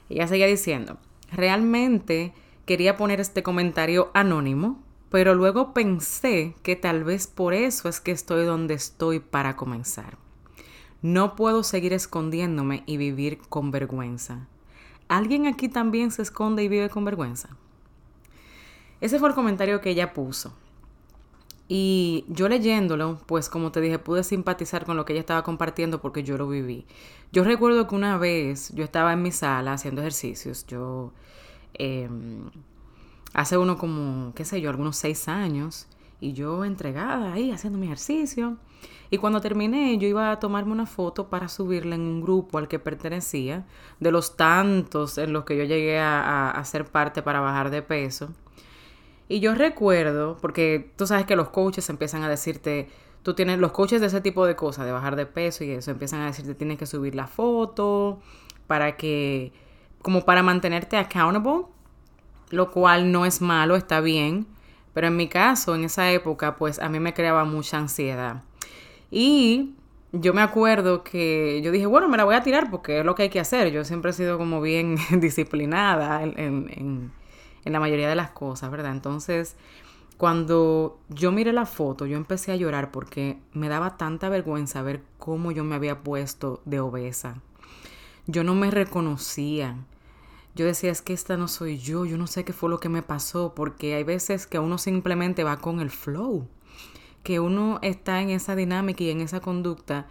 Ella 0.09 0.27
seguía 0.27 0.47
diciendo, 0.47 0.97
realmente 1.31 2.33
quería 2.65 2.97
poner 2.97 3.19
este 3.19 3.43
comentario 3.43 4.09
anónimo, 4.13 4.81
pero 5.09 5.35
luego 5.35 5.73
pensé 5.73 6.55
que 6.63 6.75
tal 6.75 7.03
vez 7.03 7.27
por 7.27 7.53
eso 7.53 7.89
es 7.89 7.99
que 7.99 8.11
estoy 8.11 8.45
donde 8.45 8.73
estoy 8.75 9.19
para 9.19 9.55
comenzar. 9.55 10.17
No 11.01 11.35
puedo 11.35 11.63
seguir 11.63 11.93
escondiéndome 11.93 12.83
y 12.85 12.97
vivir 12.97 13.39
con 13.49 13.71
vergüenza. 13.71 14.47
¿Alguien 15.07 15.47
aquí 15.47 15.69
también 15.69 16.11
se 16.11 16.21
esconde 16.21 16.63
y 16.63 16.67
vive 16.67 16.89
con 16.89 17.05
vergüenza? 17.05 17.49
Ese 19.01 19.19
fue 19.19 19.29
el 19.29 19.35
comentario 19.35 19.81
que 19.81 19.91
ella 19.91 20.13
puso. 20.13 20.53
Y 21.71 22.25
yo 22.27 22.49
leyéndolo, 22.49 23.19
pues 23.27 23.47
como 23.47 23.71
te 23.71 23.79
dije, 23.79 23.99
pude 23.99 24.23
simpatizar 24.23 24.85
con 24.85 24.97
lo 24.97 25.05
que 25.05 25.13
ella 25.13 25.19
estaba 25.19 25.43
compartiendo 25.43 26.01
porque 26.01 26.23
yo 26.23 26.35
lo 26.35 26.47
viví. 26.47 26.87
Yo 27.31 27.43
recuerdo 27.43 27.87
que 27.87 27.93
una 27.93 28.17
vez 28.17 28.73
yo 28.73 28.83
estaba 28.83 29.13
en 29.13 29.21
mi 29.21 29.31
sala 29.31 29.73
haciendo 29.73 30.01
ejercicios. 30.01 30.65
Yo, 30.65 31.13
em, 31.75 32.49
hace 33.33 33.57
uno 33.57 33.77
como, 33.77 34.33
qué 34.33 34.45
sé 34.45 34.61
yo, 34.61 34.71
algunos 34.71 34.97
seis 34.97 35.27
años. 35.27 35.87
Y 36.19 36.33
yo 36.33 36.65
entregada 36.65 37.33
ahí 37.33 37.51
haciendo 37.51 37.77
mi 37.77 37.85
ejercicio. 37.85 38.57
Y 39.11 39.17
cuando 39.19 39.39
terminé, 39.39 39.97
yo 39.99 40.07
iba 40.07 40.31
a 40.31 40.39
tomarme 40.39 40.71
una 40.71 40.87
foto 40.87 41.29
para 41.29 41.49
subirla 41.49 41.95
en 41.95 42.01
un 42.01 42.21
grupo 42.21 42.57
al 42.57 42.67
que 42.67 42.79
pertenecía, 42.79 43.65
de 43.99 44.11
los 44.11 44.37
tantos 44.37 45.17
en 45.17 45.33
los 45.33 45.45
que 45.45 45.57
yo 45.57 45.63
llegué 45.63 45.99
a, 45.99 46.51
a, 46.51 46.63
ser 46.65 46.85
parte 46.85 47.21
para 47.21 47.39
bajar 47.39 47.69
de 47.71 47.81
peso. 47.81 48.29
Y 49.29 49.39
yo 49.39 49.53
recuerdo, 49.55 50.37
porque 50.41 50.91
tú 50.97 51.07
sabes 51.07 51.25
que 51.25 51.35
los 51.35 51.49
coaches 51.49 51.87
empiezan 51.89 52.23
a 52.23 52.29
decirte, 52.29 52.89
tú 53.23 53.35
tienes 53.35 53.59
los 53.59 53.71
coaches 53.71 54.01
de 54.01 54.07
ese 54.07 54.21
tipo 54.21 54.45
de 54.45 54.55
cosas, 54.55 54.85
de 54.85 54.91
bajar 54.91 55.15
de 55.15 55.27
peso 55.27 55.63
y 55.63 55.69
eso, 55.69 55.91
empiezan 55.91 56.21
a 56.21 56.25
decirte 56.25 56.55
tienes 56.55 56.79
que 56.79 56.87
subir 56.87 57.13
la 57.13 57.27
foto 57.27 58.19
para 58.65 58.97
que, 58.97 59.53
como 60.01 60.25
para 60.25 60.43
mantenerte 60.43 60.97
accountable, 60.97 61.67
lo 62.49 62.71
cual 62.71 63.11
no 63.11 63.25
es 63.25 63.41
malo, 63.41 63.75
está 63.75 64.01
bien 64.01 64.47
Pero 64.93 65.07
en 65.07 65.15
mi 65.15 65.27
caso, 65.29 65.75
en 65.75 65.83
esa 65.83 66.11
época, 66.11 66.55
pues 66.57 66.79
a 66.79 66.89
mí 66.89 66.99
me 66.99 67.13
creaba 67.13 67.45
mucha 67.45 67.77
ansiedad. 67.77 68.43
Y 69.11 69.75
yo 70.11 70.33
me 70.33 70.41
acuerdo 70.41 71.03
que 71.03 71.61
yo 71.63 71.71
dije, 71.71 71.85
bueno, 71.85 72.09
me 72.09 72.17
la 72.17 72.23
voy 72.23 72.35
a 72.35 72.41
tirar 72.43 72.71
porque 72.71 72.99
es 72.99 73.05
lo 73.05 73.15
que 73.15 73.23
hay 73.23 73.29
que 73.29 73.39
hacer. 73.39 73.71
Yo 73.71 73.85
siempre 73.85 74.11
he 74.11 74.13
sido 74.13 74.37
como 74.37 74.61
bien 74.61 74.97
disciplinada 75.19 76.23
en, 76.23 76.33
en, 76.37 77.11
en, 77.65 77.73
la 77.73 77.79
mayoría 77.79 78.09
de 78.09 78.15
las 78.15 78.31
cosas, 78.31 78.71
¿verdad? 78.71 78.91
Entonces, 78.91 79.55
cuando 80.17 80.99
yo 81.09 81.31
miré 81.31 81.53
la 81.53 81.65
foto, 81.65 82.05
yo 82.05 82.17
empecé 82.17 82.51
a 82.51 82.55
llorar 82.55 82.91
porque 82.91 83.39
me 83.53 83.69
daba 83.69 83.97
tanta 83.97 84.29
vergüenza 84.29 84.81
ver 84.81 85.01
cómo 85.17 85.51
yo 85.51 85.63
me 85.63 85.75
había 85.75 86.01
puesto 86.03 86.61
de 86.65 86.79
obesa. 86.79 87.41
Yo 88.27 88.43
no 88.43 88.55
me 88.55 88.71
reconocía. 88.71 89.77
Yo 90.55 90.65
decía, 90.65 90.91
es 90.91 91.01
que 91.01 91.13
esta 91.13 91.37
no 91.37 91.47
soy 91.47 91.77
yo, 91.77 92.05
yo 92.05 92.17
no 92.17 92.27
sé 92.27 92.43
qué 92.43 92.53
fue 92.53 92.69
lo 92.69 92.79
que 92.79 92.89
me 92.89 93.01
pasó, 93.01 93.53
porque 93.55 93.95
hay 93.95 94.03
veces 94.03 94.47
que 94.47 94.59
uno 94.59 94.77
simplemente 94.77 95.43
va 95.43 95.57
con 95.57 95.79
el 95.79 95.89
flow 95.89 96.47
que 97.23 97.39
uno 97.39 97.79
está 97.81 98.21
en 98.21 98.29
esa 98.29 98.55
dinámica 98.55 99.03
y 99.03 99.09
en 99.09 99.21
esa 99.21 99.39
conducta 99.39 100.07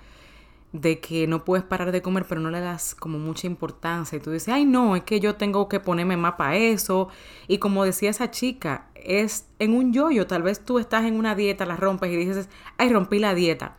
de 0.73 1.01
que 1.01 1.27
no 1.27 1.45
puedes 1.45 1.65
parar 1.65 1.93
de 1.93 2.03
comer, 2.03 2.27
pero 2.29 2.41
no 2.41 2.51
le 2.51 2.61
das 2.61 2.95
como 2.95 3.19
mucha 3.19 3.47
importancia. 3.47 4.17
Y 4.17 4.21
tú 4.21 4.31
dices, 4.31 4.49
ay, 4.49 4.65
no, 4.65 4.97
es 4.97 5.03
que 5.03 5.21
yo 5.21 5.37
tengo 5.37 5.69
que 5.69 5.81
ponerme 5.81 6.17
más 6.17 6.35
para 6.35 6.57
eso. 6.57 7.09
Y 7.47 7.59
como 7.59 7.85
decía 7.85 8.11
esa 8.11 8.31
chica, 8.31 8.89
es 8.95 9.49
en 9.59 9.75
un 9.75 9.93
yoyo. 9.93 10.27
Tal 10.27 10.43
vez 10.43 10.65
tú 10.65 10.79
estás 10.79 11.05
en 11.05 11.17
una 11.17 11.35
dieta, 11.35 11.65
la 11.67 11.77
rompes 11.77 12.13
y 12.13 12.17
dices, 12.17 12.49
ay, 12.77 12.91
rompí 12.91 13.19
la 13.19 13.35
dieta. 13.35 13.77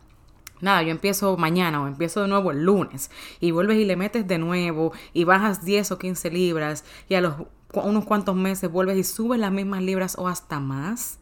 Nada, 0.60 0.82
yo 0.82 0.90
empiezo 0.90 1.36
mañana 1.36 1.82
o 1.82 1.86
empiezo 1.86 2.22
de 2.22 2.28
nuevo 2.28 2.50
el 2.50 2.64
lunes. 2.64 3.10
Y 3.38 3.50
vuelves 3.50 3.78
y 3.78 3.84
le 3.84 3.96
metes 3.96 4.26
de 4.26 4.38
nuevo 4.38 4.92
y 5.12 5.24
bajas 5.24 5.64
10 5.64 5.92
o 5.92 5.98
15 5.98 6.30
libras. 6.30 6.84
Y 7.08 7.14
a 7.14 7.20
los 7.20 7.34
unos 7.72 8.04
cuantos 8.04 8.34
meses 8.34 8.70
vuelves 8.70 8.98
y 8.98 9.04
subes 9.04 9.38
las 9.38 9.52
mismas 9.52 9.82
libras 9.82 10.16
o 10.18 10.28
hasta 10.28 10.60
más. 10.60 11.18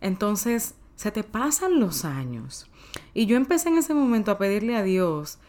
Entonces, 0.00 0.74
se 1.02 1.10
te 1.10 1.24
pasan 1.24 1.80
los 1.80 2.04
años. 2.04 2.68
Y 3.12 3.26
yo 3.26 3.36
empecé 3.36 3.70
en 3.70 3.78
ese 3.78 3.92
momento 3.92 4.30
a 4.30 4.38
pedirle 4.38 4.76
a 4.76 4.84
Dios, 4.84 5.40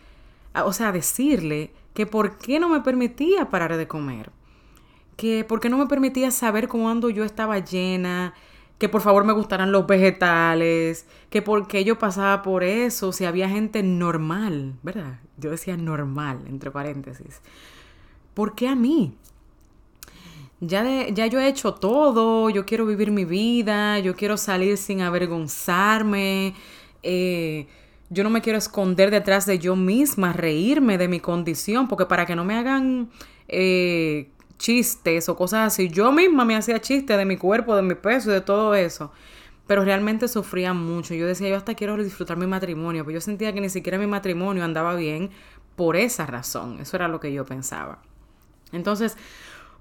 o 0.56 0.74
sea, 0.74 0.88
a 0.88 0.92
decirle 0.92 1.72
que 1.94 2.08
por 2.08 2.40
qué 2.40 2.60
no 2.60 2.70
me 2.70 2.82
permitía 2.82 3.52
parar 3.52 3.78
de 3.78 3.88
comer, 3.88 4.32
que 5.16 5.44
por 5.44 5.60
qué 5.60 5.70
no 5.70 5.78
me 5.78 5.86
permitía 5.86 6.32
saber 6.32 6.68
cuándo 6.68 7.12
yo 7.12 7.24
estaba 7.24 7.60
llena, 7.60 8.34
que 8.80 8.90
por 8.90 9.02
favor 9.02 9.26
me 9.26 9.34
gustaran 9.34 9.72
los 9.72 9.86
vegetales, 9.86 11.06
que 11.30 11.44
por 11.44 11.68
qué 11.68 11.84
yo 11.84 12.00
pasaba 12.00 12.42
por 12.42 12.64
eso, 12.64 13.12
si 13.12 13.26
había 13.26 13.48
gente 13.48 13.84
normal, 13.84 14.74
¿verdad? 14.82 15.20
Yo 15.38 15.52
decía 15.52 15.78
normal, 15.78 16.46
entre 16.48 16.72
paréntesis. 16.72 17.42
¿Por 18.34 18.56
qué 18.56 18.68
a 18.68 18.74
mí? 18.76 19.16
Ya, 20.66 21.08
ya 21.10 21.28
yo 21.28 21.40
he 21.40 21.48
hecho 21.48 21.74
todo, 21.74 22.50
yo 22.50 22.66
quiero 22.66 22.86
vivir 22.86 23.12
mi 23.12 23.26
vida, 23.26 24.00
yo 24.00 24.16
quiero 24.16 24.38
salir 24.38 24.78
sin 24.78 25.02
avergonzarme, 25.02 26.56
eh, 27.02 27.68
yo 28.10 28.24
no 28.24 28.30
me 28.30 28.42
quiero 28.42 28.58
esconder 28.58 29.12
detrás 29.12 29.46
de 29.46 29.60
yo 29.60 29.76
misma, 29.76 30.34
reírme 30.34 30.98
de 30.98 31.08
mi 31.08 31.20
condición, 31.20 31.88
porque 31.88 32.06
para 32.06 32.26
que 32.26 32.36
no 32.36 32.46
me 32.46 32.56
hagan 32.56 33.10
eh, 33.48 34.30
chistes 34.58 35.30
o 35.30 35.36
cosas 35.36 35.74
así, 35.74 35.90
yo 35.90 36.12
misma 36.12 36.46
me 36.46 36.56
hacía 36.56 36.80
chistes 36.80 37.18
de 37.18 37.26
mi 37.26 37.38
cuerpo, 37.38 37.76
de 37.76 37.82
mi 37.82 37.96
peso 37.96 38.32
de 38.32 38.42
todo 38.42 38.76
eso. 38.76 39.12
Pero 39.66 39.86
realmente 39.86 40.28
sufría 40.28 40.74
mucho. 40.74 41.14
Yo 41.14 41.26
decía, 41.26 41.48
yo 41.48 41.56
hasta 41.56 41.74
quiero 41.74 41.96
disfrutar 41.98 42.36
mi 42.36 42.48
matrimonio, 42.48 43.06
pero 43.06 43.16
yo 43.16 43.22
sentía 43.22 43.54
que 43.54 43.62
ni 43.62 43.70
siquiera 43.70 43.98
mi 43.98 44.08
matrimonio 44.08 44.64
andaba 44.64 44.94
bien 44.96 45.30
por 45.78 45.96
esa 45.96 46.26
razón. 46.26 46.80
Eso 46.82 46.98
era 46.98 47.08
lo 47.08 47.22
que 47.22 47.32
yo 47.32 47.46
pensaba. 47.46 48.00
Entonces, 48.74 49.16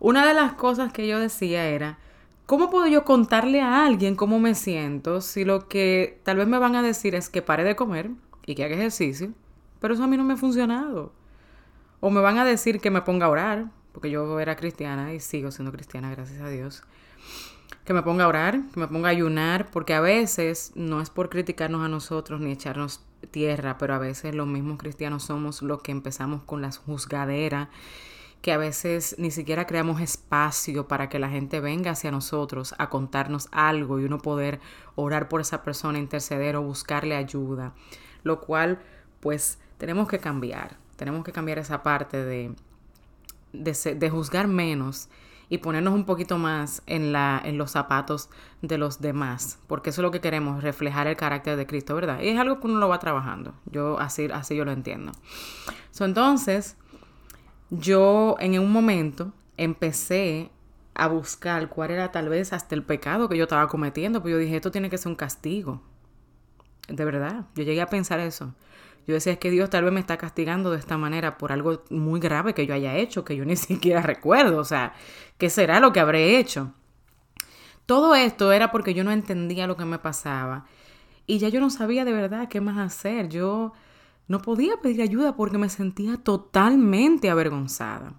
una 0.03 0.27
de 0.27 0.35
las 0.35 0.55
cosas 0.55 0.93
que 0.93 1.07
yo 1.07 1.21
decía 1.21 1.65
era, 1.67 1.97
¿cómo 2.47 2.71
puedo 2.71 2.89
yo 2.89 3.05
contarle 3.05 3.61
a 3.61 3.87
alguien 3.87 4.17
cómo 4.17 4.41
me 4.41 4.57
siento 4.57 5.21
si 5.21 5.45
lo 5.45 5.69
que 5.69 6.21
tal 6.25 6.39
vez 6.39 6.49
me 6.49 6.59
van 6.59 6.75
a 6.75 6.83
decir 6.83 7.15
es 7.15 7.29
que 7.29 7.41
pare 7.41 7.63
de 7.63 7.77
comer 7.77 8.11
y 8.45 8.57
que 8.57 8.65
haga 8.65 8.75
ejercicio? 8.75 9.31
Pero 9.79 9.95
eso 9.95 10.03
a 10.03 10.09
mí 10.09 10.17
no 10.17 10.25
me 10.25 10.35
ha 10.35 10.37
funcionado. 10.37 11.13
O 12.01 12.11
me 12.11 12.21
van 12.21 12.37
a 12.39 12.45
decir 12.45 12.81
que 12.81 12.91
me 12.91 13.03
ponga 13.03 13.27
a 13.27 13.29
orar, 13.29 13.67
porque 13.93 14.11
yo 14.11 14.41
era 14.41 14.57
cristiana 14.57 15.15
y 15.15 15.21
sigo 15.21 15.53
siendo 15.53 15.71
cristiana, 15.71 16.11
gracias 16.11 16.41
a 16.41 16.49
Dios. 16.49 16.83
Que 17.85 17.93
me 17.93 18.03
ponga 18.03 18.25
a 18.25 18.29
orar, 18.29 18.61
que 18.75 18.81
me 18.81 18.89
ponga 18.89 19.07
a 19.07 19.13
ayunar, 19.13 19.71
porque 19.71 19.95
a 19.95 20.01
veces 20.01 20.73
no 20.75 21.01
es 21.01 21.11
por 21.11 21.29
criticarnos 21.29 21.81
a 21.81 21.89
nosotros 21.89 22.41
ni 22.41 22.51
echarnos 22.51 23.05
tierra, 23.31 23.79
pero 23.79 23.95
a 23.95 23.99
veces 23.99 24.35
los 24.35 24.49
mismos 24.49 24.79
cristianos 24.79 25.23
somos 25.23 25.63
los 25.63 25.81
que 25.81 25.93
empezamos 25.93 26.43
con 26.43 26.61
las 26.61 26.79
juzgaderas 26.79 27.69
que 28.43 28.53
a 28.53 28.59
veces 28.59 29.15
ni 29.19 29.31
siquiera 29.31 29.67
creamos 29.67 30.01
espacio 30.01 30.89
para 30.89 31.09
que 31.09 31.21
la 31.21 31.31
gente 31.31 31.61
venga 31.61 31.93
hacia 31.93 32.11
nosotros 32.11 32.75
a 32.77 32.91
contarnos 32.91 33.49
algo 33.53 34.01
y 34.01 34.05
uno 34.05 34.19
poder 34.19 34.61
orar 34.97 35.29
por 35.29 35.41
esa 35.41 35.63
persona, 35.63 36.01
interceder 36.01 36.57
o 36.57 36.63
buscarle 36.63 37.15
ayuda. 37.15 37.73
Lo 38.25 38.41
cual, 38.41 38.83
pues, 39.21 39.59
tenemos 39.79 40.09
que 40.09 40.19
cambiar. 40.19 40.77
Tenemos 40.97 41.25
que 41.25 41.31
cambiar 41.31 41.59
esa 41.59 41.85
parte 41.85 42.25
de, 42.25 42.55
de, 43.53 44.11
juzgar 44.11 44.49
menos 44.49 45.09
y 45.49 45.59
ponernos 45.59 45.95
un 45.95 46.05
poquito 46.05 46.37
más 46.37 46.83
en, 46.87 47.13
la, 47.13 47.41
en 47.45 47.59
los 47.59 47.71
zapatos 47.71 48.29
de 48.61 48.77
los 48.79 49.01
demás, 49.01 49.59
porque 49.67 49.91
eso 49.91 50.01
es 50.01 50.05
lo 50.05 50.11
que 50.11 50.21
queremos, 50.21 50.63
reflejar 50.63 51.07
el 51.07 51.17
carácter 51.17 51.57
de 51.57 51.67
Cristo, 51.67 51.95
¿verdad? 51.95 52.21
Y 52.21 52.29
es 52.29 52.39
algo 52.39 52.59
que 52.59 52.67
uno 52.67 52.81
lo 52.81 52.89
va 52.89 52.99
trabajando. 52.99 53.55
Yo 53.67 54.01
así, 54.01 54.29
así 54.33 54.57
yo 54.57 54.65
lo 54.65 54.73
entiendo. 54.73 55.13
So, 55.91 56.05
entonces, 56.05 56.77
yo 57.73 58.37
en 58.39 58.59
un 58.59 58.71
momento 58.71 59.33
empecé 59.57 60.51
a 60.95 61.09
buscar 61.09 61.71
cuál 61.71 61.91
era 61.91 62.13
tal 62.13 62.29
vez 62.29 62.53
hasta 62.53 62.75
el 62.75 62.83
pecado 62.83 63.31
que 63.31 63.37
yo 63.39 63.45
estaba 63.45 63.67
cometiendo, 63.69 64.21
pues 64.21 64.33
yo 64.33 64.39
dije, 64.39 64.57
esto 64.57 64.71
tiene 64.71 64.91
que 64.91 64.99
ser 64.99 65.09
un 65.09 65.17
castigo. 65.17 65.81
De 66.89 67.03
verdad, 67.07 67.47
yo 67.55 67.65
llegué 67.65 67.81
a 67.81 67.87
pensar 67.87 68.21
eso. 68.21 68.55
Yo 69.07 69.15
decía, 69.15 69.33
es 69.33 69.39
que 69.39 69.51
Dios 69.51 69.71
tal 69.71 69.85
vez 69.85 69.93
me 69.93 70.01
está 70.01 70.19
castigando 70.19 70.71
de 70.71 70.79
esta 70.79 70.99
manera 70.99 71.39
por 71.39 71.51
algo 71.51 71.83
muy 71.89 72.21
grave 72.21 72.53
que 72.53 72.67
yo 72.67 72.75
haya 72.75 72.95
hecho, 72.97 73.25
que 73.25 73.37
yo 73.37 73.45
ni 73.47 73.57
siquiera 73.57 74.03
recuerdo. 74.03 74.59
O 74.59 74.65
sea, 74.65 74.93
¿qué 75.39 75.49
será 75.49 75.81
lo 75.81 75.95
que 75.95 76.01
habré 76.01 76.39
hecho? 76.39 76.75
Todo 77.87 78.15
esto 78.15 78.53
era 78.53 78.71
porque 78.71 78.93
yo 78.93 79.03
no 79.03 79.13
entendía 79.13 79.67
lo 79.67 79.79
que 79.79 79.87
me 79.87 79.99
pasaba. 79.99 80.67
Y 81.27 81.39
ya 81.39 81.49
yo 81.49 81.59
no 81.59 81.71
sabía 81.71 82.05
de 82.05 82.13
verdad 82.13 82.49
qué 82.49 82.61
más 82.61 82.77
hacer. 82.77 83.31
Yo 83.31 83.73
no 84.29 84.41
podía 84.41 84.77
pedir 84.79 85.03
ayuda 85.03 85.37
porque 85.37 85.59
me 85.59 85.69
sentía 85.69 86.17
totalmente 86.17 87.31
avergonzada. 87.31 88.15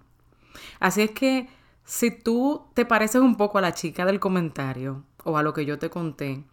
Así 0.80 1.02
es 1.02 1.10
que 1.10 1.48
si 1.84 2.10
tú 2.10 2.66
te 2.74 2.84
pareces 2.84 3.20
un 3.20 3.36
poco 3.36 3.58
a 3.58 3.60
la 3.60 3.74
chica 3.74 4.04
del 4.04 4.20
comentario 4.20 5.04
o 5.24 5.36
a 5.36 5.42
lo 5.42 5.52
que 5.52 5.66
yo 5.66 5.78
te 5.78 5.90
conté 5.90 6.44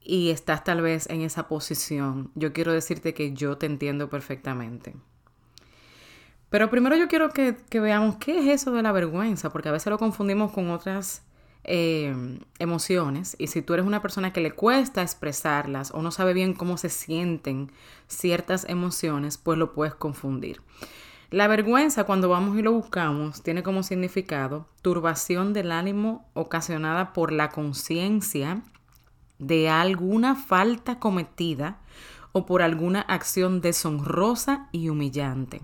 y 0.00 0.30
estás 0.30 0.64
tal 0.64 0.82
vez 0.82 1.08
en 1.08 1.22
esa 1.22 1.48
posición, 1.48 2.30
yo 2.34 2.52
quiero 2.52 2.72
decirte 2.72 3.14
que 3.14 3.32
yo 3.32 3.56
te 3.56 3.66
entiendo 3.66 4.08
perfectamente. 4.10 4.94
Pero 6.50 6.70
primero 6.70 6.94
yo 6.94 7.08
quiero 7.08 7.30
que, 7.30 7.56
que 7.68 7.80
veamos 7.80 8.16
qué 8.16 8.38
es 8.38 8.60
eso 8.60 8.70
de 8.72 8.82
la 8.82 8.92
vergüenza, 8.92 9.50
porque 9.50 9.70
a 9.70 9.72
veces 9.72 9.90
lo 9.90 9.98
confundimos 9.98 10.52
con 10.52 10.70
otras 10.70 11.22
Em, 11.66 12.40
emociones 12.58 13.36
y 13.38 13.46
si 13.46 13.62
tú 13.62 13.72
eres 13.72 13.86
una 13.86 14.02
persona 14.02 14.34
que 14.34 14.42
le 14.42 14.52
cuesta 14.52 15.00
expresarlas 15.00 15.92
o 15.94 16.02
no 16.02 16.10
sabe 16.10 16.34
bien 16.34 16.52
cómo 16.52 16.76
se 16.76 16.90
sienten 16.90 17.72
ciertas 18.06 18.66
emociones, 18.68 19.38
pues 19.38 19.56
lo 19.56 19.72
puedes 19.72 19.94
confundir. 19.94 20.60
La 21.30 21.48
vergüenza, 21.48 22.04
cuando 22.04 22.28
vamos 22.28 22.58
y 22.58 22.62
lo 22.62 22.72
buscamos, 22.72 23.42
tiene 23.42 23.62
como 23.62 23.82
significado 23.82 24.68
turbación 24.82 25.54
del 25.54 25.72
ánimo 25.72 26.28
ocasionada 26.34 27.14
por 27.14 27.32
la 27.32 27.48
conciencia 27.48 28.62
de 29.38 29.70
alguna 29.70 30.34
falta 30.34 30.98
cometida 30.98 31.80
o 32.32 32.44
por 32.44 32.60
alguna 32.60 33.00
acción 33.00 33.62
deshonrosa 33.62 34.68
y 34.70 34.90
humillante. 34.90 35.62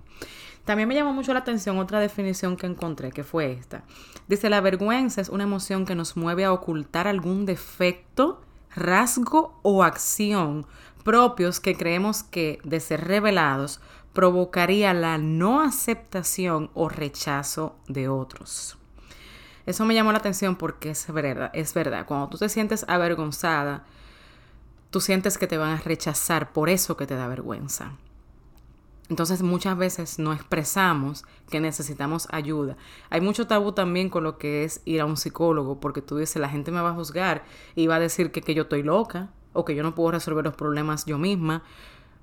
También 0.70 0.88
me 0.88 0.94
llamó 0.94 1.12
mucho 1.12 1.32
la 1.32 1.40
atención 1.40 1.80
otra 1.80 1.98
definición 1.98 2.56
que 2.56 2.64
encontré, 2.64 3.10
que 3.10 3.24
fue 3.24 3.50
esta. 3.50 3.82
Dice, 4.28 4.48
la 4.48 4.60
vergüenza 4.60 5.20
es 5.20 5.28
una 5.28 5.42
emoción 5.42 5.84
que 5.84 5.96
nos 5.96 6.16
mueve 6.16 6.44
a 6.44 6.52
ocultar 6.52 7.08
algún 7.08 7.44
defecto, 7.44 8.40
rasgo 8.76 9.58
o 9.62 9.82
acción 9.82 10.68
propios 11.02 11.58
que 11.58 11.76
creemos 11.76 12.22
que, 12.22 12.60
de 12.62 12.78
ser 12.78 13.08
revelados, 13.08 13.80
provocaría 14.12 14.94
la 14.94 15.18
no 15.18 15.60
aceptación 15.60 16.70
o 16.74 16.88
rechazo 16.88 17.74
de 17.88 18.08
otros. 18.08 18.78
Eso 19.66 19.84
me 19.84 19.94
llamó 19.94 20.12
la 20.12 20.18
atención 20.18 20.54
porque 20.54 20.90
es 20.90 21.12
verdad, 21.12 21.50
es 21.52 21.74
verdad. 21.74 22.06
Cuando 22.06 22.28
tú 22.28 22.38
te 22.38 22.48
sientes 22.48 22.84
avergonzada, 22.86 23.86
tú 24.90 25.00
sientes 25.00 25.36
que 25.36 25.48
te 25.48 25.58
van 25.58 25.70
a 25.70 25.80
rechazar 25.80 26.52
por 26.52 26.68
eso 26.68 26.96
que 26.96 27.08
te 27.08 27.16
da 27.16 27.26
vergüenza. 27.26 27.90
Entonces 29.10 29.42
muchas 29.42 29.76
veces 29.76 30.20
no 30.20 30.32
expresamos 30.32 31.24
que 31.50 31.60
necesitamos 31.60 32.28
ayuda. 32.30 32.76
Hay 33.10 33.20
mucho 33.20 33.48
tabú 33.48 33.72
también 33.72 34.08
con 34.08 34.22
lo 34.22 34.38
que 34.38 34.62
es 34.62 34.82
ir 34.84 35.00
a 35.00 35.04
un 35.04 35.16
psicólogo, 35.16 35.80
porque 35.80 36.00
tú 36.00 36.16
dices, 36.16 36.40
la 36.40 36.48
gente 36.48 36.70
me 36.70 36.80
va 36.80 36.90
a 36.90 36.94
juzgar 36.94 37.42
y 37.74 37.88
va 37.88 37.96
a 37.96 38.00
decir 38.00 38.30
que, 38.30 38.40
que 38.40 38.54
yo 38.54 38.62
estoy 38.62 38.84
loca 38.84 39.30
o 39.52 39.64
que 39.64 39.74
yo 39.74 39.82
no 39.82 39.96
puedo 39.96 40.12
resolver 40.12 40.44
los 40.44 40.54
problemas 40.54 41.06
yo 41.06 41.18
misma, 41.18 41.64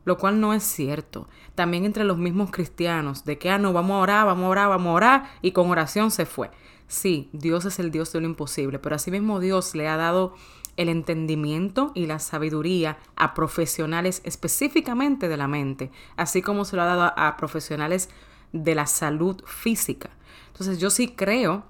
lo 0.05 0.17
cual 0.17 0.39
no 0.39 0.53
es 0.53 0.63
cierto. 0.63 1.27
También 1.55 1.83
entre 1.83 2.05
los 2.05 2.17
mismos 2.17 2.51
cristianos, 2.51 3.25
de 3.25 3.37
que, 3.37 3.49
ah, 3.49 3.57
no, 3.57 3.73
vamos 3.73 3.95
a 3.95 3.99
orar, 3.99 4.25
vamos 4.25 4.45
a 4.45 4.49
orar, 4.49 4.69
vamos 4.69 4.87
a 4.87 4.93
orar, 4.93 5.23
y 5.41 5.51
con 5.51 5.69
oración 5.69 6.09
se 6.09 6.25
fue. 6.25 6.51
Sí, 6.87 7.29
Dios 7.33 7.65
es 7.65 7.79
el 7.79 7.91
Dios 7.91 8.13
de 8.13 8.21
lo 8.21 8.27
imposible, 8.27 8.79
pero 8.79 8.95
asimismo 8.95 9.41
Dios 9.41 9.75
le 9.75 9.89
ha 9.89 9.97
dado 9.97 10.35
el 10.77 10.89
entendimiento 10.89 11.91
y 11.95 12.05
la 12.05 12.19
sabiduría 12.19 12.99
a 13.15 13.33
profesionales 13.33 14.21
específicamente 14.23 15.27
de 15.27 15.37
la 15.37 15.47
mente, 15.47 15.91
así 16.15 16.41
como 16.41 16.65
se 16.65 16.75
lo 16.75 16.83
ha 16.83 16.85
dado 16.85 17.13
a, 17.17 17.35
profesionales 17.35 18.09
de 18.53 18.75
la 18.75 18.85
salud 18.85 19.43
física. 19.45 20.11
Entonces 20.47 20.79
yo 20.79 20.89
sí 20.89 21.09
creo 21.09 21.65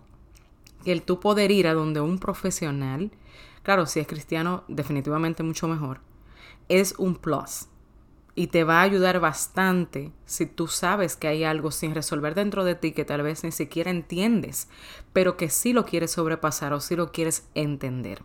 que 0.84 0.92
el 0.92 1.02
tú 1.02 1.20
poder 1.20 1.52
ir 1.52 1.68
a 1.68 1.74
donde 1.74 2.02
un 2.02 2.20
profesional, 2.20 3.12
claro, 3.64 3.86
si 3.86 4.00
es 4.00 4.08
cristiano, 4.08 4.64
definitivamente 4.68 5.42
mucho 5.42 5.68
mejor, 5.68 6.02
es 6.70 6.94
un 6.98 7.16
plus. 7.16 7.68
Y 8.36 8.48
te 8.48 8.64
va 8.64 8.82
a 8.82 8.84
ayudar 8.84 9.20
bastante 9.20 10.12
si 10.26 10.46
tú 10.46 10.68
sabes 10.68 11.16
que 11.16 11.28
hay 11.28 11.44
algo 11.44 11.72
sin 11.72 11.96
resolver 11.96 12.36
dentro 12.36 12.64
de 12.64 12.76
ti 12.76 12.92
que 12.92 13.04
tal 13.04 13.24
vez 13.24 13.44
ni 13.44 13.52
siquiera 13.52 13.90
entiendes, 13.90 14.68
pero 15.12 15.38
que 15.38 15.50
sí 15.50 15.74
lo 15.74 15.86
quieres 15.86 16.12
sobrepasar 16.12 16.72
o 16.74 16.80
sí 16.80 16.96
lo 16.96 17.12
quieres 17.12 17.48
entender. 17.56 18.22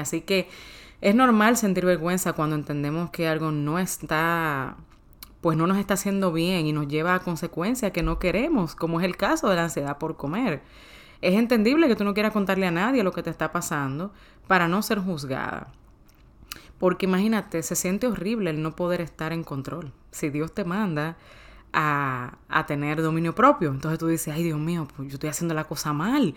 Así 0.00 0.20
que 0.20 0.48
es 1.00 1.14
normal 1.14 1.56
sentir 1.56 1.86
vergüenza 1.86 2.34
cuando 2.34 2.56
entendemos 2.56 3.10
que 3.10 3.26
algo 3.26 3.50
no 3.50 3.78
está, 3.78 4.76
pues 5.40 5.56
no 5.56 5.66
nos 5.66 5.78
está 5.78 5.94
haciendo 5.94 6.32
bien 6.32 6.66
y 6.66 6.72
nos 6.72 6.88
lleva 6.88 7.14
a 7.14 7.20
consecuencias 7.20 7.92
que 7.92 8.02
no 8.02 8.18
queremos, 8.18 8.74
como 8.74 9.00
es 9.00 9.06
el 9.06 9.16
caso 9.16 9.48
de 9.48 9.56
la 9.56 9.64
ansiedad 9.64 9.98
por 9.98 10.16
comer. 10.16 10.62
Es 11.22 11.34
entendible 11.34 11.88
que 11.88 11.96
tú 11.96 12.04
no 12.04 12.14
quieras 12.14 12.32
contarle 12.32 12.66
a 12.66 12.70
nadie 12.70 13.02
lo 13.02 13.12
que 13.12 13.22
te 13.22 13.30
está 13.30 13.52
pasando 13.52 14.12
para 14.46 14.68
no 14.68 14.82
ser 14.82 14.98
juzgada. 14.98 15.72
Porque 16.78 17.06
imagínate, 17.06 17.62
se 17.62 17.76
siente 17.76 18.06
horrible 18.06 18.50
el 18.50 18.62
no 18.62 18.74
poder 18.74 19.02
estar 19.02 19.32
en 19.32 19.44
control. 19.44 19.92
Si 20.10 20.30
Dios 20.30 20.52
te 20.54 20.64
manda 20.64 21.18
a, 21.72 22.38
a, 22.48 22.66
tener 22.66 23.02
dominio 23.02 23.34
propio, 23.34 23.70
entonces 23.70 23.98
tú 23.98 24.06
dices, 24.06 24.34
ay 24.34 24.42
Dios 24.42 24.58
mío, 24.58 24.88
pues 24.96 25.08
yo 25.08 25.14
estoy 25.14 25.28
haciendo 25.28 25.54
la 25.54 25.64
cosa 25.64 25.92
mal. 25.92 26.34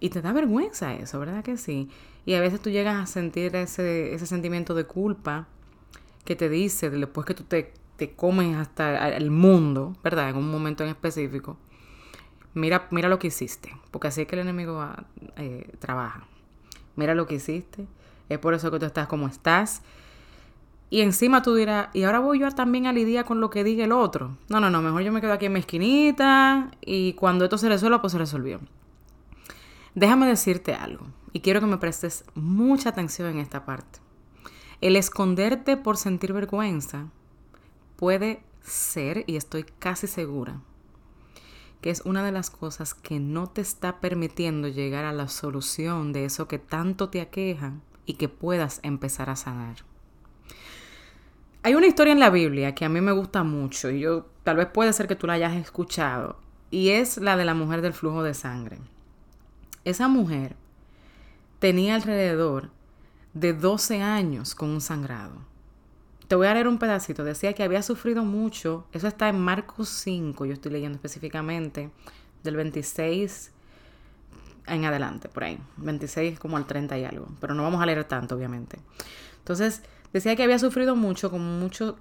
Y 0.00 0.10
te 0.10 0.22
da 0.22 0.32
vergüenza 0.32 0.94
eso, 0.94 1.18
¿verdad 1.18 1.42
que 1.42 1.56
sí? 1.56 1.88
Y 2.24 2.34
a 2.34 2.40
veces 2.40 2.60
tú 2.60 2.70
llegas 2.70 2.96
a 2.96 3.06
sentir 3.06 3.56
ese, 3.56 4.14
ese 4.14 4.26
sentimiento 4.26 4.74
de 4.74 4.84
culpa 4.84 5.48
que 6.24 6.36
te 6.36 6.48
dice 6.48 6.90
después 6.90 7.26
que 7.26 7.34
tú 7.34 7.44
te, 7.44 7.72
te 7.96 8.12
comes 8.12 8.56
hasta 8.56 9.08
el 9.08 9.30
mundo, 9.30 9.96
¿verdad? 10.04 10.30
En 10.30 10.36
un 10.36 10.50
momento 10.50 10.84
en 10.84 10.90
específico. 10.90 11.56
Mira, 12.54 12.86
mira 12.90 13.08
lo 13.08 13.18
que 13.18 13.28
hiciste, 13.28 13.74
porque 13.90 14.08
así 14.08 14.22
es 14.22 14.26
que 14.26 14.36
el 14.36 14.42
enemigo 14.42 14.84
eh, 15.36 15.70
trabaja. 15.78 16.26
Mira 16.96 17.14
lo 17.14 17.26
que 17.26 17.36
hiciste, 17.36 17.86
es 18.28 18.38
por 18.38 18.54
eso 18.54 18.70
que 18.70 18.78
tú 18.78 18.86
estás 18.86 19.06
como 19.06 19.26
estás. 19.26 19.82
Y 20.90 21.02
encima 21.02 21.42
tú 21.42 21.54
dirás, 21.54 21.88
y 21.92 22.04
ahora 22.04 22.18
voy 22.18 22.40
yo 22.40 22.50
también 22.52 22.86
a 22.86 22.92
lidiar 22.92 23.24
con 23.24 23.40
lo 23.40 23.50
que 23.50 23.62
diga 23.64 23.84
el 23.84 23.92
otro. 23.92 24.38
No, 24.48 24.60
no, 24.60 24.70
no, 24.70 24.80
mejor 24.80 25.02
yo 25.02 25.12
me 25.12 25.20
quedo 25.20 25.32
aquí 25.32 25.46
en 25.46 25.52
mi 25.52 25.60
esquinita 25.60 26.70
y 26.80 27.12
cuando 27.12 27.44
esto 27.44 27.58
se 27.58 27.68
resuelva, 27.68 28.00
pues 28.00 28.12
se 28.12 28.18
resolvió. 28.18 28.60
Déjame 29.98 30.28
decirte 30.28 30.74
algo 30.74 31.08
y 31.32 31.40
quiero 31.40 31.58
que 31.58 31.66
me 31.66 31.76
prestes 31.76 32.22
mucha 32.36 32.90
atención 32.90 33.30
en 33.30 33.38
esta 33.38 33.64
parte. 33.64 33.98
El 34.80 34.94
esconderte 34.94 35.76
por 35.76 35.96
sentir 35.96 36.32
vergüenza 36.32 37.08
puede 37.96 38.40
ser, 38.60 39.24
y 39.26 39.34
estoy 39.34 39.64
casi 39.80 40.06
segura, 40.06 40.60
que 41.80 41.90
es 41.90 42.02
una 42.02 42.24
de 42.24 42.30
las 42.30 42.48
cosas 42.48 42.94
que 42.94 43.18
no 43.18 43.48
te 43.48 43.60
está 43.60 43.98
permitiendo 43.98 44.68
llegar 44.68 45.04
a 45.04 45.12
la 45.12 45.26
solución 45.26 46.12
de 46.12 46.26
eso 46.26 46.46
que 46.46 46.60
tanto 46.60 47.08
te 47.08 47.20
aqueja 47.20 47.72
y 48.06 48.14
que 48.14 48.28
puedas 48.28 48.78
empezar 48.84 49.30
a 49.30 49.34
sanar. 49.34 49.78
Hay 51.64 51.74
una 51.74 51.88
historia 51.88 52.12
en 52.12 52.20
la 52.20 52.30
Biblia 52.30 52.72
que 52.72 52.84
a 52.84 52.88
mí 52.88 53.00
me 53.00 53.10
gusta 53.10 53.42
mucho 53.42 53.90
y 53.90 53.98
yo 53.98 54.26
tal 54.44 54.58
vez 54.58 54.68
puede 54.68 54.92
ser 54.92 55.08
que 55.08 55.16
tú 55.16 55.26
la 55.26 55.32
hayas 55.32 55.56
escuchado 55.56 56.38
y 56.70 56.90
es 56.90 57.16
la 57.16 57.36
de 57.36 57.44
la 57.44 57.54
mujer 57.54 57.82
del 57.82 57.94
flujo 57.94 58.22
de 58.22 58.34
sangre. 58.34 58.78
Esa 59.84 60.08
mujer 60.08 60.56
tenía 61.58 61.94
alrededor 61.94 62.70
de 63.34 63.52
12 63.52 64.02
años 64.02 64.54
con 64.54 64.70
un 64.70 64.80
sangrado. 64.80 65.36
Te 66.26 66.34
voy 66.34 66.46
a 66.46 66.54
leer 66.54 66.68
un 66.68 66.78
pedacito. 66.78 67.24
Decía 67.24 67.54
que 67.54 67.62
había 67.62 67.82
sufrido 67.82 68.24
mucho. 68.24 68.86
Eso 68.92 69.08
está 69.08 69.28
en 69.28 69.40
Marcos 69.40 69.88
5, 69.88 70.44
yo 70.44 70.52
estoy 70.52 70.72
leyendo 70.72 70.96
específicamente, 70.96 71.90
del 72.42 72.56
26 72.56 73.52
en 74.66 74.84
adelante, 74.84 75.28
por 75.28 75.44
ahí. 75.44 75.58
26 75.78 76.38
como 76.38 76.56
al 76.56 76.66
30 76.66 76.98
y 76.98 77.04
algo. 77.04 77.28
Pero 77.40 77.54
no 77.54 77.62
vamos 77.62 77.80
a 77.80 77.86
leer 77.86 78.04
tanto, 78.04 78.34
obviamente. 78.34 78.78
Entonces, 79.38 79.82
decía 80.12 80.36
que 80.36 80.42
había 80.42 80.58
sufrido 80.58 80.96
mucho 80.96 81.30
con 81.30 81.58
mucho 81.58 81.96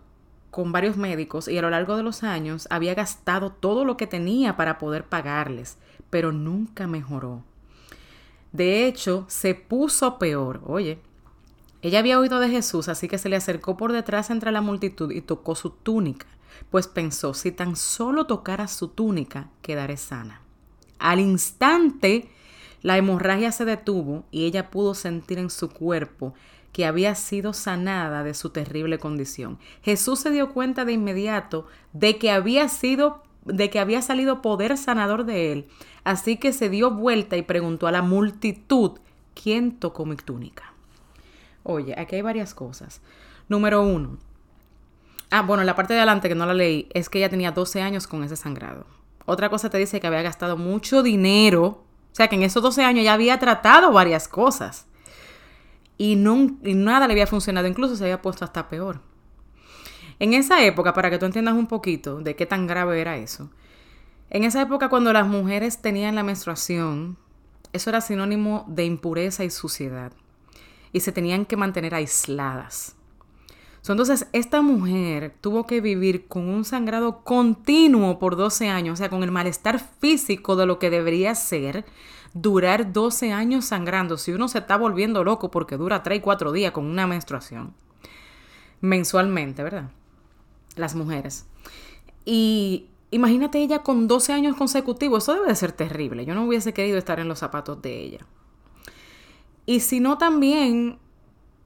con 0.51 0.71
varios 0.71 0.97
médicos 0.97 1.47
y 1.47 1.57
a 1.57 1.61
lo 1.61 1.69
largo 1.69 1.97
de 1.97 2.03
los 2.03 2.23
años 2.23 2.67
había 2.71 2.95
gastado 2.95 3.51
todo 3.51 3.85
lo 3.85 3.97
que 3.97 4.07
tenía 4.07 4.57
para 4.57 4.77
poder 4.77 5.03
pagarles, 5.03 5.77
pero 6.09 6.31
nunca 6.31 6.87
mejoró. 6.87 7.43
De 8.51 8.87
hecho, 8.87 9.25
se 9.27 9.55
puso 9.55 10.17
peor. 10.17 10.61
Oye, 10.65 10.99
ella 11.81 11.99
había 11.99 12.19
oído 12.19 12.39
de 12.39 12.49
Jesús, 12.49 12.89
así 12.89 13.07
que 13.07 13.17
se 13.17 13.29
le 13.29 13.35
acercó 13.35 13.77
por 13.77 13.91
detrás 13.91 14.29
entre 14.29 14.51
la 14.51 14.61
multitud 14.61 15.11
y 15.11 15.21
tocó 15.21 15.55
su 15.55 15.69
túnica, 15.69 16.27
pues 16.71 16.87
pensó, 16.87 17.33
si 17.33 17.51
tan 17.51 17.75
solo 17.75 18.25
tocara 18.25 18.67
su 18.67 18.89
túnica, 18.89 19.49
quedaré 19.61 19.97
sana. 19.97 20.41
Al 20.97 21.19
instante, 21.19 22.29
la 22.81 22.97
hemorragia 22.97 23.51
se 23.51 23.65
detuvo 23.65 24.25
y 24.31 24.45
ella 24.45 24.71
pudo 24.71 24.95
sentir 24.95 25.37
en 25.39 25.49
su 25.49 25.69
cuerpo 25.69 26.33
que 26.71 26.85
había 26.85 27.15
sido 27.15 27.53
sanada 27.53 28.23
de 28.23 28.33
su 28.33 28.49
terrible 28.49 28.99
condición. 28.99 29.57
Jesús 29.81 30.19
se 30.19 30.31
dio 30.31 30.53
cuenta 30.53 30.85
de 30.85 30.93
inmediato 30.93 31.67
de 31.93 32.17
que 32.17 32.31
había 32.31 32.69
sido 32.69 33.23
de 33.47 33.69
que 33.69 33.79
había 33.79 34.01
salido 34.01 34.41
poder 34.41 34.77
sanador 34.77 35.25
de 35.25 35.51
él, 35.51 35.67
así 36.03 36.37
que 36.37 36.53
se 36.53 36.69
dio 36.69 36.91
vuelta 36.91 37.37
y 37.37 37.41
preguntó 37.41 37.87
a 37.87 37.91
la 37.91 38.01
multitud, 38.01 38.99
¿quién 39.41 39.77
tocó 39.79 40.05
mi 40.05 40.15
túnica? 40.15 40.73
Oye, 41.63 41.93
aquí 41.97 42.15
hay 42.15 42.21
varias 42.21 42.53
cosas. 42.53 43.01
Número 43.49 43.81
uno. 43.81 44.17
Ah, 45.29 45.41
bueno, 45.41 45.63
la 45.63 45.75
parte 45.75 45.93
de 45.93 45.99
adelante 45.99 46.29
que 46.29 46.35
no 46.35 46.45
la 46.45 46.53
leí 46.53 46.87
es 46.93 47.09
que 47.09 47.17
ella 47.17 47.29
tenía 47.29 47.51
12 47.51 47.81
años 47.81 48.07
con 48.07 48.23
ese 48.23 48.37
sangrado. 48.37 48.85
Otra 49.25 49.49
cosa 49.49 49.69
te 49.69 49.77
dice 49.77 49.99
que 49.99 50.07
había 50.07 50.21
gastado 50.21 50.55
mucho 50.55 51.03
dinero, 51.03 51.65
o 51.65 52.15
sea 52.15 52.29
que 52.29 52.35
en 52.35 52.43
esos 52.43 52.63
12 52.63 52.83
años 52.83 53.03
ya 53.03 53.13
había 53.13 53.37
tratado 53.39 53.91
varias 53.91 54.29
cosas 54.29 54.87
y, 55.97 56.15
no, 56.15 56.57
y 56.63 56.75
nada 56.75 57.07
le 57.07 57.13
había 57.13 57.27
funcionado, 57.27 57.67
incluso 57.67 57.97
se 57.97 58.05
había 58.05 58.21
puesto 58.21 58.45
hasta 58.45 58.69
peor. 58.69 59.01
En 60.19 60.33
esa 60.33 60.63
época, 60.63 60.93
para 60.93 61.09
que 61.09 61.17
tú 61.17 61.25
entiendas 61.25 61.53
un 61.53 61.67
poquito 61.67 62.19
de 62.19 62.35
qué 62.35 62.45
tan 62.45 62.65
grave 62.67 62.99
era 62.99 63.17
eso, 63.17 63.49
en 64.29 64.43
esa 64.43 64.61
época 64.61 64.89
cuando 64.89 65.13
las 65.13 65.27
mujeres 65.27 65.81
tenían 65.81 66.15
la 66.15 66.23
menstruación, 66.23 67.17
eso 67.71 67.89
era 67.89 68.01
sinónimo 68.01 68.65
de 68.67 68.85
impureza 68.85 69.43
y 69.43 69.49
suciedad. 69.49 70.11
Y 70.91 71.01
se 71.01 71.11
tenían 71.11 71.45
que 71.45 71.57
mantener 71.57 71.93
aisladas. 71.93 72.95
Entonces, 73.87 74.27
esta 74.33 74.61
mujer 74.61 75.33
tuvo 75.39 75.65
que 75.65 75.79
vivir 75.79 76.27
con 76.27 76.49
un 76.49 76.65
sangrado 76.65 77.23
continuo 77.23 78.19
por 78.19 78.35
12 78.35 78.67
años, 78.67 78.93
o 78.93 78.97
sea, 78.97 79.09
con 79.09 79.23
el 79.23 79.31
malestar 79.31 79.79
físico 79.79 80.57
de 80.57 80.65
lo 80.65 80.77
que 80.77 80.89
debería 80.89 81.33
ser 81.35 81.85
durar 82.33 82.91
12 82.91 83.31
años 83.31 83.65
sangrando. 83.65 84.17
Si 84.17 84.33
uno 84.33 84.49
se 84.49 84.59
está 84.59 84.75
volviendo 84.75 85.23
loco 85.23 85.51
porque 85.51 85.77
dura 85.77 86.03
3 86.03 86.17
y 86.17 86.21
4 86.21 86.51
días 86.51 86.71
con 86.73 86.85
una 86.85 87.07
menstruación 87.07 87.73
mensualmente, 88.81 89.63
¿verdad? 89.63 89.89
Las 90.79 90.95
mujeres. 90.95 91.45
Y 92.25 92.87
imagínate 93.11 93.59
ella 93.59 93.83
con 93.83 94.07
12 94.07 94.33
años 94.33 94.55
consecutivos, 94.55 95.23
eso 95.23 95.33
debe 95.33 95.47
de 95.47 95.55
ser 95.55 95.71
terrible. 95.71 96.25
Yo 96.25 96.35
no 96.35 96.45
hubiese 96.45 96.73
querido 96.73 96.97
estar 96.97 97.19
en 97.19 97.27
los 97.27 97.39
zapatos 97.39 97.81
de 97.81 98.01
ella. 98.01 98.25
Y 99.65 99.81
sino 99.81 100.17
también 100.17 100.99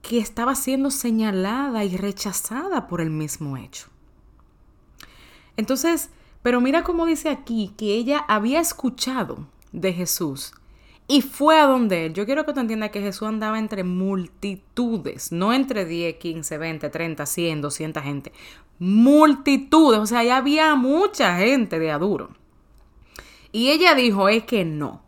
que 0.02 0.18
estaba 0.18 0.54
siendo 0.54 0.90
señalada 0.90 1.84
y 1.84 1.96
rechazada 1.96 2.88
por 2.88 3.00
el 3.00 3.10
mismo 3.10 3.56
hecho. 3.56 3.86
Entonces, 5.56 6.10
pero 6.42 6.60
mira 6.60 6.82
cómo 6.82 7.06
dice 7.06 7.28
aquí 7.28 7.72
que 7.76 7.94
ella 7.94 8.24
había 8.28 8.60
escuchado 8.60 9.46
de 9.70 9.92
Jesús 9.92 10.52
y 11.12 11.20
fue 11.20 11.60
a 11.60 11.66
donde 11.66 12.06
él. 12.06 12.14
Yo 12.14 12.24
quiero 12.24 12.46
que 12.46 12.54
tú 12.54 12.60
entiendas 12.60 12.88
que 12.88 13.02
Jesús 13.02 13.28
andaba 13.28 13.58
entre 13.58 13.84
multitudes, 13.84 15.30
no 15.30 15.52
entre 15.52 15.84
10, 15.84 16.16
15, 16.16 16.56
20, 16.56 16.88
30, 16.88 17.26
100, 17.26 17.60
200 17.60 18.02
gente. 18.02 18.32
Multitudes, 18.78 20.00
o 20.00 20.06
sea, 20.06 20.24
ya 20.24 20.38
había 20.38 20.74
mucha 20.74 21.36
gente 21.36 21.78
de 21.78 21.90
aduro. 21.90 22.30
Y 23.52 23.68
ella 23.68 23.94
dijo, 23.94 24.30
es 24.30 24.44
que 24.44 24.64
no. 24.64 25.02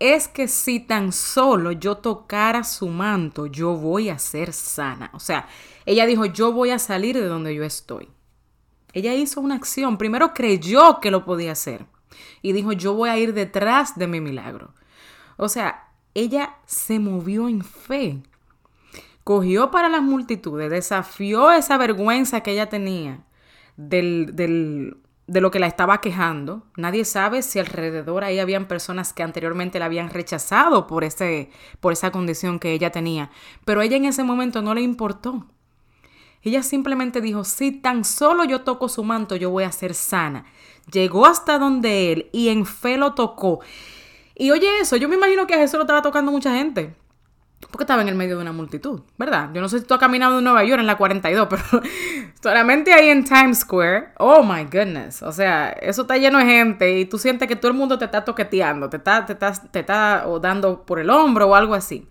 Es 0.00 0.26
que 0.26 0.48
si 0.48 0.80
tan 0.80 1.12
solo 1.12 1.70
yo 1.70 1.98
tocara 1.98 2.64
su 2.64 2.88
manto, 2.88 3.46
yo 3.46 3.76
voy 3.76 4.08
a 4.08 4.18
ser 4.18 4.52
sana. 4.52 5.12
O 5.14 5.20
sea, 5.20 5.46
ella 5.86 6.06
dijo, 6.06 6.24
yo 6.24 6.50
voy 6.50 6.70
a 6.70 6.80
salir 6.80 7.14
de 7.14 7.28
donde 7.28 7.54
yo 7.54 7.62
estoy. 7.62 8.08
Ella 8.92 9.14
hizo 9.14 9.40
una 9.40 9.54
acción. 9.54 9.96
Primero 9.96 10.34
creyó 10.34 10.98
que 10.98 11.12
lo 11.12 11.24
podía 11.24 11.52
hacer. 11.52 11.86
Y 12.42 12.50
dijo, 12.50 12.72
yo 12.72 12.94
voy 12.94 13.10
a 13.10 13.16
ir 13.16 13.32
detrás 13.32 13.96
de 13.96 14.08
mi 14.08 14.20
milagro. 14.20 14.74
O 15.36 15.48
sea, 15.48 15.88
ella 16.14 16.56
se 16.66 16.98
movió 16.98 17.48
en 17.48 17.62
fe. 17.62 18.22
Cogió 19.24 19.70
para 19.70 19.88
las 19.88 20.02
multitudes, 20.02 20.70
desafió 20.70 21.50
esa 21.50 21.78
vergüenza 21.78 22.42
que 22.42 22.52
ella 22.52 22.68
tenía 22.68 23.24
del, 23.76 24.34
de 25.26 25.40
lo 25.40 25.50
que 25.50 25.58
la 25.58 25.66
estaba 25.66 26.00
quejando. 26.00 26.62
Nadie 26.76 27.04
sabe 27.04 27.42
si 27.42 27.58
alrededor 27.58 28.24
ahí 28.24 28.38
habían 28.38 28.66
personas 28.66 29.12
que 29.12 29.22
anteriormente 29.22 29.78
la 29.78 29.86
habían 29.86 30.10
rechazado 30.10 30.86
por, 30.86 31.04
ese, 31.04 31.50
por 31.80 31.92
esa 31.92 32.10
condición 32.10 32.58
que 32.58 32.72
ella 32.72 32.92
tenía. 32.92 33.30
Pero 33.64 33.80
ella 33.82 33.96
en 33.96 34.04
ese 34.04 34.24
momento 34.24 34.62
no 34.62 34.74
le 34.74 34.82
importó. 34.82 35.46
Ella 36.42 36.62
simplemente 36.62 37.22
dijo, 37.22 37.44
si 37.44 37.72
tan 37.72 38.04
solo 38.04 38.44
yo 38.44 38.60
toco 38.60 38.90
su 38.90 39.02
manto, 39.02 39.34
yo 39.34 39.48
voy 39.48 39.64
a 39.64 39.72
ser 39.72 39.94
sana. 39.94 40.44
Llegó 40.92 41.24
hasta 41.24 41.58
donde 41.58 42.12
él 42.12 42.28
y 42.32 42.48
en 42.50 42.66
fe 42.66 42.98
lo 42.98 43.14
tocó. 43.14 43.60
Y 44.34 44.50
oye 44.50 44.80
eso, 44.80 44.96
yo 44.96 45.08
me 45.08 45.14
imagino 45.14 45.46
que 45.46 45.54
a 45.54 45.58
Jesús 45.58 45.74
lo 45.74 45.82
estaba 45.82 46.02
tocando 46.02 46.32
mucha 46.32 46.54
gente. 46.54 46.94
Porque 47.70 47.84
estaba 47.84 48.02
en 48.02 48.08
el 48.08 48.14
medio 48.14 48.36
de 48.36 48.42
una 48.42 48.52
multitud, 48.52 49.00
¿verdad? 49.16 49.50
Yo 49.54 49.60
no 49.60 49.68
sé 49.68 49.80
si 49.80 49.84
tú 49.84 49.94
has 49.94 50.00
caminado 50.00 50.38
en 50.38 50.44
Nueva 50.44 50.64
York 50.64 50.80
en 50.80 50.86
la 50.86 50.96
42, 50.96 51.48
pero 51.50 51.62
solamente 52.42 52.92
ahí 52.92 53.08
en 53.08 53.24
Times 53.24 53.60
Square, 53.60 54.12
oh 54.18 54.42
my 54.42 54.64
goodness. 54.64 55.22
O 55.22 55.32
sea, 55.32 55.70
eso 55.70 56.02
está 56.02 56.16
lleno 56.16 56.38
de 56.38 56.44
gente 56.44 56.98
y 56.98 57.06
tú 57.06 57.18
sientes 57.18 57.48
que 57.48 57.56
todo 57.56 57.70
el 57.70 57.76
mundo 57.76 57.98
te 57.98 58.04
está 58.04 58.24
toqueteando, 58.24 58.90
te 58.90 58.98
está, 58.98 59.24
te 59.24 59.32
está, 59.32 59.52
te 59.52 59.80
está 59.80 60.26
dando 60.40 60.84
por 60.84 61.00
el 61.00 61.10
hombro 61.10 61.48
o 61.48 61.54
algo 61.54 61.74
así. 61.74 62.06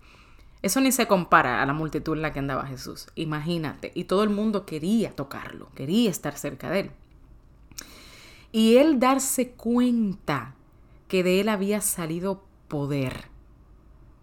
Eso 0.62 0.80
ni 0.80 0.92
se 0.92 1.06
compara 1.06 1.62
a 1.62 1.66
la 1.66 1.74
multitud 1.74 2.16
en 2.16 2.22
la 2.22 2.32
que 2.32 2.38
andaba 2.38 2.66
Jesús. 2.66 3.06
Imagínate. 3.16 3.92
Y 3.94 4.04
todo 4.04 4.22
el 4.22 4.30
mundo 4.30 4.64
quería 4.64 5.10
tocarlo, 5.10 5.68
quería 5.74 6.10
estar 6.10 6.38
cerca 6.38 6.70
de 6.70 6.80
él. 6.80 6.90
Y 8.50 8.78
él 8.78 8.98
darse 8.98 9.50
cuenta 9.50 10.54
que 11.14 11.22
de 11.22 11.38
él 11.38 11.48
había 11.48 11.80
salido 11.80 12.42
poder. 12.66 13.28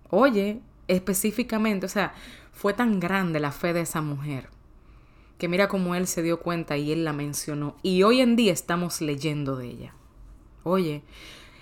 Oye, 0.09 0.59
específicamente, 0.89 1.85
o 1.85 1.89
sea, 1.89 2.13
fue 2.51 2.73
tan 2.73 2.99
grande 2.99 3.39
la 3.39 3.53
fe 3.53 3.71
de 3.71 3.79
esa 3.79 4.01
mujer 4.01 4.49
que 5.37 5.47
mira 5.47 5.69
cómo 5.69 5.95
él 5.95 6.05
se 6.05 6.21
dio 6.21 6.41
cuenta 6.41 6.75
y 6.75 6.91
él 6.91 7.05
la 7.05 7.13
mencionó. 7.13 7.77
Y 7.81 8.03
hoy 8.03 8.19
en 8.19 8.35
día 8.35 8.51
estamos 8.51 8.99
leyendo 8.99 9.55
de 9.55 9.67
ella. 9.67 9.95
Oye, 10.63 11.01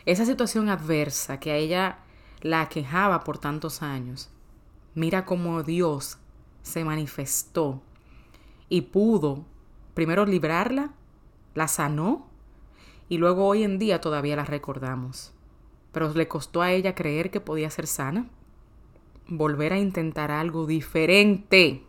esa 0.07 0.25
situación 0.25 0.67
adversa 0.67 1.39
que 1.39 1.51
a 1.51 1.57
ella 1.57 1.99
la 2.41 2.67
quejaba 2.67 3.23
por 3.23 3.37
tantos 3.37 3.83
años, 3.83 4.31
Mira 4.95 5.25
cómo 5.25 5.61
Dios 5.61 6.17
se 6.63 6.83
manifestó 6.83 7.83
y 8.67 8.81
pudo 8.81 9.45
primero 9.93 10.25
librarla, 10.25 10.89
la 11.53 11.67
sanó 11.67 12.28
y 13.09 13.17
luego 13.17 13.47
hoy 13.47 13.63
en 13.63 13.79
día 13.79 13.99
todavía 13.99 14.35
la 14.35 14.45
recordamos. 14.45 15.33
Pero 15.91 16.13
le 16.13 16.27
costó 16.27 16.61
a 16.61 16.71
ella 16.71 16.95
creer 16.95 17.31
que 17.31 17.41
podía 17.41 17.69
ser 17.69 17.87
sana, 17.87 18.29
volver 19.27 19.73
a 19.73 19.79
intentar 19.79 20.31
algo 20.31 20.67
diferente. 20.67 21.83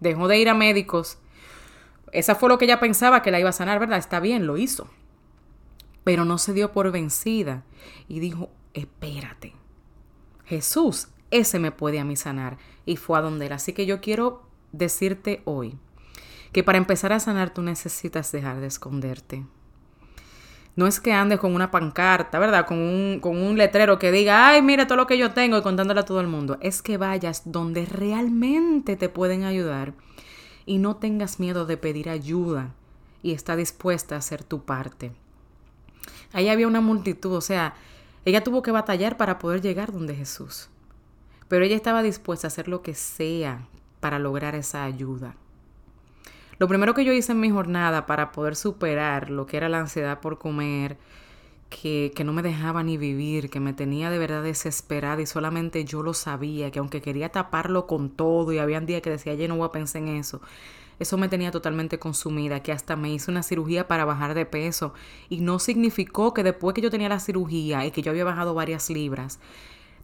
Dejó 0.00 0.28
de 0.28 0.38
ir 0.38 0.48
a 0.48 0.54
médicos. 0.54 1.18
Esa 2.12 2.36
fue 2.36 2.48
lo 2.48 2.58
que 2.58 2.66
ella 2.66 2.80
pensaba 2.80 3.22
que 3.22 3.30
la 3.30 3.40
iba 3.40 3.50
a 3.50 3.52
sanar, 3.52 3.80
¿verdad? 3.80 3.98
Está 3.98 4.20
bien, 4.20 4.46
lo 4.46 4.56
hizo. 4.56 4.88
Pero 6.04 6.24
no 6.24 6.38
se 6.38 6.52
dio 6.52 6.72
por 6.72 6.90
vencida 6.92 7.64
y 8.08 8.20
dijo, 8.20 8.50
espérate. 8.74 9.54
Jesús 10.44 11.08
ese 11.32 11.58
me 11.58 11.72
puede 11.72 11.98
a 11.98 12.04
mí 12.04 12.14
sanar. 12.14 12.58
Y 12.86 12.96
fue 12.96 13.18
a 13.18 13.22
donde 13.22 13.46
él. 13.46 13.52
Así 13.52 13.72
que 13.72 13.86
yo 13.86 14.00
quiero 14.00 14.42
decirte 14.70 15.42
hoy 15.44 15.76
que 16.52 16.62
para 16.62 16.78
empezar 16.78 17.12
a 17.12 17.20
sanar 17.20 17.52
tú 17.52 17.62
necesitas 17.62 18.30
dejar 18.30 18.60
de 18.60 18.66
esconderte. 18.66 19.44
No 20.74 20.86
es 20.86 21.00
que 21.00 21.12
andes 21.12 21.38
con 21.38 21.54
una 21.54 21.70
pancarta, 21.70 22.38
¿verdad? 22.38 22.66
Con 22.66 22.78
un, 22.78 23.20
con 23.20 23.36
un 23.36 23.58
letrero 23.58 23.98
que 23.98 24.10
diga, 24.10 24.48
ay, 24.48 24.62
mira 24.62 24.86
todo 24.86 24.96
lo 24.96 25.06
que 25.06 25.18
yo 25.18 25.32
tengo 25.32 25.58
y 25.58 25.62
contándole 25.62 26.00
a 26.00 26.04
todo 26.04 26.20
el 26.20 26.28
mundo. 26.28 26.56
Es 26.60 26.80
que 26.80 26.96
vayas 26.96 27.42
donde 27.44 27.84
realmente 27.84 28.96
te 28.96 29.10
pueden 29.10 29.44
ayudar 29.44 29.92
y 30.64 30.78
no 30.78 30.96
tengas 30.96 31.40
miedo 31.40 31.66
de 31.66 31.76
pedir 31.76 32.08
ayuda 32.08 32.74
y 33.22 33.32
está 33.32 33.54
dispuesta 33.54 34.14
a 34.14 34.18
hacer 34.18 34.44
tu 34.44 34.64
parte. 34.64 35.12
Ahí 36.32 36.48
había 36.48 36.66
una 36.66 36.80
multitud, 36.80 37.32
o 37.34 37.42
sea, 37.42 37.74
ella 38.24 38.42
tuvo 38.42 38.62
que 38.62 38.70
batallar 38.70 39.16
para 39.16 39.38
poder 39.38 39.60
llegar 39.60 39.92
donde 39.92 40.14
Jesús. 40.14 40.70
Pero 41.48 41.64
ella 41.64 41.76
estaba 41.76 42.02
dispuesta 42.02 42.46
a 42.46 42.48
hacer 42.48 42.68
lo 42.68 42.80
que 42.80 42.94
sea 42.94 43.66
para 44.00 44.18
lograr 44.18 44.54
esa 44.54 44.84
ayuda. 44.84 45.36
Lo 46.62 46.68
primero 46.68 46.94
que 46.94 47.04
yo 47.04 47.12
hice 47.12 47.32
en 47.32 47.40
mi 47.40 47.50
jornada 47.50 48.06
para 48.06 48.30
poder 48.30 48.54
superar 48.54 49.30
lo 49.30 49.46
que 49.46 49.56
era 49.56 49.68
la 49.68 49.80
ansiedad 49.80 50.20
por 50.20 50.38
comer, 50.38 50.96
que, 51.68 52.12
que, 52.14 52.22
no 52.22 52.32
me 52.32 52.40
dejaba 52.40 52.84
ni 52.84 52.96
vivir, 52.96 53.50
que 53.50 53.58
me 53.58 53.72
tenía 53.72 54.10
de 54.10 54.18
verdad 54.20 54.44
desesperada 54.44 55.20
y 55.20 55.26
solamente 55.26 55.84
yo 55.84 56.04
lo 56.04 56.14
sabía, 56.14 56.70
que 56.70 56.78
aunque 56.78 57.02
quería 57.02 57.30
taparlo 57.30 57.88
con 57.88 58.10
todo 58.10 58.52
y 58.52 58.58
había 58.58 58.80
días 58.80 59.02
que 59.02 59.10
decía, 59.10 59.34
yo 59.34 59.48
no 59.48 59.56
voy 59.56 59.66
a 59.66 59.72
pensar 59.72 60.02
en 60.02 60.10
eso, 60.10 60.40
eso 61.00 61.18
me 61.18 61.28
tenía 61.28 61.50
totalmente 61.50 61.98
consumida, 61.98 62.62
que 62.62 62.70
hasta 62.70 62.94
me 62.94 63.12
hice 63.12 63.32
una 63.32 63.42
cirugía 63.42 63.88
para 63.88 64.04
bajar 64.04 64.34
de 64.34 64.46
peso 64.46 64.94
y 65.28 65.40
no 65.40 65.58
significó 65.58 66.32
que 66.32 66.44
después 66.44 66.74
que 66.74 66.80
yo 66.80 66.92
tenía 66.92 67.08
la 67.08 67.18
cirugía 67.18 67.84
y 67.86 67.90
que 67.90 68.02
yo 68.02 68.12
había 68.12 68.22
bajado 68.22 68.54
varias 68.54 68.88
libras, 68.88 69.40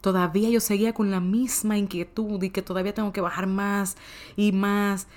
todavía 0.01 0.49
yo 0.49 0.59
seguía 0.59 0.91
con 0.91 1.09
la 1.09 1.21
misma 1.21 1.77
inquietud 1.77 2.43
y 2.43 2.49
que 2.49 2.61
todavía 2.61 2.93
tengo 2.93 3.13
que 3.13 3.21
bajar 3.21 3.47
más 3.47 3.95
y 4.35 4.51
más 4.51 5.07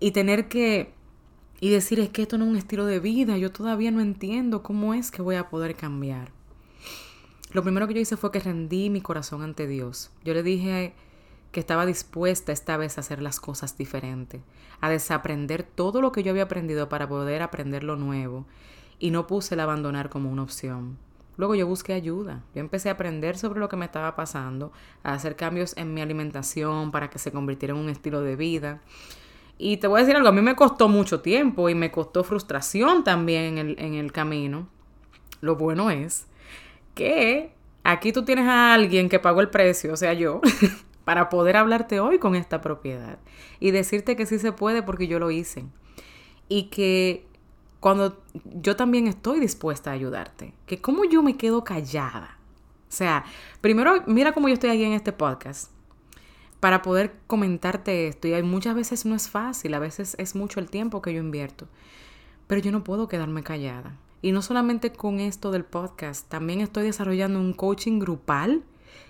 y 0.00 0.10
tener 0.10 0.48
que 0.48 0.94
y 1.60 1.70
decir 1.70 2.00
es 2.00 2.10
que 2.10 2.22
esto 2.22 2.36
no 2.36 2.44
es 2.44 2.50
un 2.50 2.56
estilo 2.56 2.84
de 2.84 3.00
vida, 3.00 3.38
yo 3.38 3.50
todavía 3.50 3.90
no 3.90 4.00
entiendo 4.00 4.62
cómo 4.62 4.92
es 4.92 5.10
que 5.10 5.22
voy 5.22 5.36
a 5.36 5.48
poder 5.48 5.74
cambiar. 5.74 6.30
Lo 7.52 7.62
primero 7.62 7.88
que 7.88 7.94
yo 7.94 8.00
hice 8.00 8.18
fue 8.18 8.30
que 8.30 8.40
rendí 8.40 8.90
mi 8.90 9.00
corazón 9.00 9.42
ante 9.42 9.66
Dios. 9.66 10.10
Yo 10.24 10.34
le 10.34 10.42
dije 10.42 10.92
que 11.52 11.60
estaba 11.60 11.86
dispuesta 11.86 12.52
esta 12.52 12.76
vez 12.76 12.98
a 12.98 13.00
hacer 13.00 13.22
las 13.22 13.40
cosas 13.40 13.78
diferentes, 13.78 14.42
a 14.82 14.90
desaprender 14.90 15.62
todo 15.62 16.02
lo 16.02 16.12
que 16.12 16.22
yo 16.22 16.32
había 16.32 16.42
aprendido 16.42 16.90
para 16.90 17.08
poder 17.08 17.40
aprender 17.40 17.82
lo 17.82 17.96
nuevo 17.96 18.44
y 18.98 19.10
no 19.10 19.26
puse 19.26 19.54
el 19.54 19.60
abandonar 19.60 20.10
como 20.10 20.30
una 20.30 20.42
opción. 20.42 20.98
Luego 21.38 21.54
yo 21.54 21.66
busqué 21.66 21.94
ayuda. 21.94 22.42
Yo 22.54 22.60
empecé 22.60 22.90
a 22.90 22.92
aprender 22.92 23.38
sobre 23.38 23.60
lo 23.60 23.68
que 23.68 23.76
me 23.76 23.86
estaba 23.86 24.16
pasando, 24.16 24.72
a 25.02 25.14
hacer 25.14 25.36
cambios 25.36 25.74
en 25.78 25.94
mi 25.94 26.02
alimentación 26.02 26.90
para 26.90 27.08
que 27.08 27.18
se 27.18 27.32
convirtiera 27.32 27.74
en 27.74 27.80
un 27.80 27.88
estilo 27.88 28.20
de 28.20 28.36
vida. 28.36 28.82
Y 29.58 29.78
te 29.78 29.86
voy 29.86 29.98
a 29.98 30.02
decir 30.02 30.16
algo, 30.16 30.28
a 30.28 30.32
mí 30.32 30.42
me 30.42 30.54
costó 30.54 30.88
mucho 30.88 31.20
tiempo 31.20 31.68
y 31.68 31.74
me 31.74 31.90
costó 31.90 32.24
frustración 32.24 33.04
también 33.04 33.44
en 33.44 33.58
el, 33.58 33.76
en 33.78 33.94
el 33.94 34.12
camino. 34.12 34.68
Lo 35.40 35.56
bueno 35.56 35.90
es 35.90 36.26
que 36.94 37.52
aquí 37.84 38.12
tú 38.12 38.24
tienes 38.24 38.46
a 38.46 38.74
alguien 38.74 39.08
que 39.08 39.18
pagó 39.18 39.40
el 39.40 39.48
precio, 39.48 39.92
o 39.92 39.96
sea, 39.96 40.12
yo, 40.12 40.40
para 41.04 41.28
poder 41.28 41.56
hablarte 41.56 42.00
hoy 42.00 42.18
con 42.18 42.34
esta 42.34 42.60
propiedad 42.60 43.18
y 43.60 43.70
decirte 43.70 44.16
que 44.16 44.26
sí 44.26 44.38
se 44.38 44.52
puede 44.52 44.82
porque 44.82 45.06
yo 45.06 45.18
lo 45.18 45.30
hice. 45.30 45.64
Y 46.48 46.64
que 46.64 47.26
cuando 47.80 48.22
yo 48.44 48.76
también 48.76 49.06
estoy 49.06 49.40
dispuesta 49.40 49.90
a 49.90 49.94
ayudarte. 49.94 50.54
Que 50.66 50.80
como 50.80 51.04
yo 51.04 51.22
me 51.22 51.36
quedo 51.36 51.64
callada. 51.64 52.38
O 52.88 52.92
sea, 52.92 53.24
primero 53.60 54.02
mira 54.06 54.32
cómo 54.32 54.48
yo 54.48 54.54
estoy 54.54 54.70
aquí 54.70 54.84
en 54.84 54.92
este 54.92 55.12
podcast 55.12 55.70
para 56.66 56.82
poder 56.82 57.14
comentarte 57.28 58.08
esto. 58.08 58.26
Y 58.26 58.42
muchas 58.42 58.74
veces 58.74 59.06
no 59.06 59.14
es 59.14 59.30
fácil, 59.30 59.72
a 59.74 59.78
veces 59.78 60.16
es 60.18 60.34
mucho 60.34 60.58
el 60.58 60.68
tiempo 60.68 61.00
que 61.00 61.14
yo 61.14 61.20
invierto. 61.20 61.68
Pero 62.48 62.60
yo 62.60 62.72
no 62.72 62.82
puedo 62.82 63.06
quedarme 63.06 63.44
callada. 63.44 63.96
Y 64.20 64.32
no 64.32 64.42
solamente 64.42 64.92
con 64.92 65.20
esto 65.20 65.52
del 65.52 65.64
podcast, 65.64 66.28
también 66.28 66.60
estoy 66.60 66.82
desarrollando 66.82 67.38
un 67.38 67.52
coaching 67.52 68.00
grupal 68.00 68.64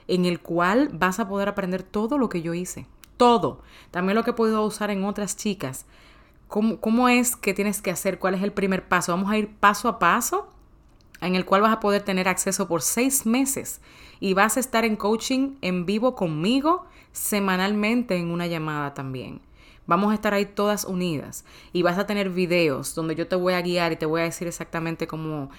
en 0.07 0.27
el 0.27 0.41
cual 0.41 0.91
vas 0.93 1.19
a 1.19 1.31
poder 1.31 1.49
aprender 1.49 1.83
todo 1.83 2.19
lo 2.19 2.29
que 2.29 2.43
yo 2.43 2.53
hice. 2.53 2.87
Todo. 3.17 3.63
También 3.91 4.17
lo 4.17 4.23
que 4.23 4.33
he 4.33 4.35
podido 4.35 4.63
usar 4.63 4.91
en 4.91 5.05
otras 5.05 5.39
chicas 5.39 5.87
¿Cómo, 6.49 7.09
es 7.09 7.37
que 7.37 7.55
tienes 7.55 7.81
que 7.81 7.91
hacer? 7.91 8.19
¿Cuál 8.19 8.35
es 8.35 8.43
el 8.43 8.53
primer 8.53 8.87
paso? 8.87 9.13
Vamos 9.13 9.31
a 9.31 9.39
ir 9.39 9.49
paso 9.57 9.89
a 9.89 9.99
paso 9.99 10.53
en 11.21 11.35
el 11.35 11.45
cual 11.45 11.63
vas 11.63 11.73
a 11.73 11.81
poder 11.81 12.03
tener 12.03 12.29
acceso 12.29 12.69
por 12.69 12.83
seis 12.83 13.27
meses 13.27 13.81
y 14.21 14.35
vas 14.35 14.57
a 14.57 14.61
estar 14.61 14.85
en 14.85 14.97
coaching 14.97 15.57
en 15.63 15.87
vivo 15.87 16.15
conmigo 16.15 16.87
semanalmente 17.13 18.17
en 18.17 18.31
una 18.31 18.47
llamada 18.47 18.95
también. 18.95 19.41
Vamos 19.87 20.11
a 20.11 20.15
estar 20.15 20.35
ahí 20.35 20.47
todas 20.47 20.85
unidas 20.85 21.45
y 21.73 21.83
vas 21.83 21.97
a 21.99 22.07
tener 22.07 22.31
videos 22.31 22.95
donde 22.95 23.15
yo 23.15 23.29
te 23.29 23.37
voy 23.37 23.55
a 23.55 23.63
guiar 23.63 23.93
y 23.93 23.97
te 23.97 24.07
voy 24.07 24.21
a 24.21 24.25
decir 24.25 24.49
exactamente 24.49 25.07
cómo, 25.07 25.51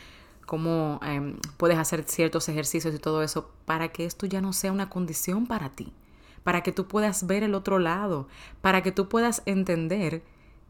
cómo 0.46 1.00
em, 1.02 1.38
puedes 1.56 1.78
hacer 1.78 2.04
ciertos 2.04 2.50
ejercicios 2.50 2.93
y 2.93 3.00
todo 3.00 3.24
eso 3.24 3.50
para 3.65 3.89
que 3.89 4.06
esto 4.06 4.26
ya 4.26 4.41
no 4.41 4.52
sea 4.52 4.72
una 4.72 4.89
condición 4.89 5.48
para 5.48 5.70
ti, 5.70 5.93
para 6.43 6.62
que 6.62 6.74
tú 6.74 6.88
puedas 6.88 7.26
ver 7.26 7.43
el 7.43 7.56
otro 7.56 7.80
lado, 7.80 8.28
para 8.62 8.84
que 8.84 8.91
tú 8.91 9.08
puedas 9.08 9.43
entender 9.46 10.24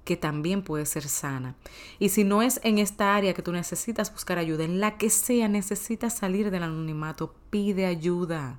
que 0.07 0.15
también 0.15 0.61
puede 0.61 0.85
ser 0.85 1.09
sana. 1.09 1.55
Y 1.99 2.09
si 2.09 2.23
no 2.23 2.41
es 2.41 2.61
en 2.63 2.77
esta 2.77 3.13
área 3.13 3.33
que 3.33 3.41
tú 3.41 3.51
necesitas 3.51 4.13
buscar 4.13 4.37
ayuda, 4.37 4.63
en 4.63 4.79
la 4.79 4.97
que 4.97 5.09
sea, 5.09 5.49
necesitas 5.49 6.17
salir 6.17 6.49
del 6.49 6.63
anonimato, 6.63 7.35
pide 7.49 7.85
ayuda. 7.85 8.57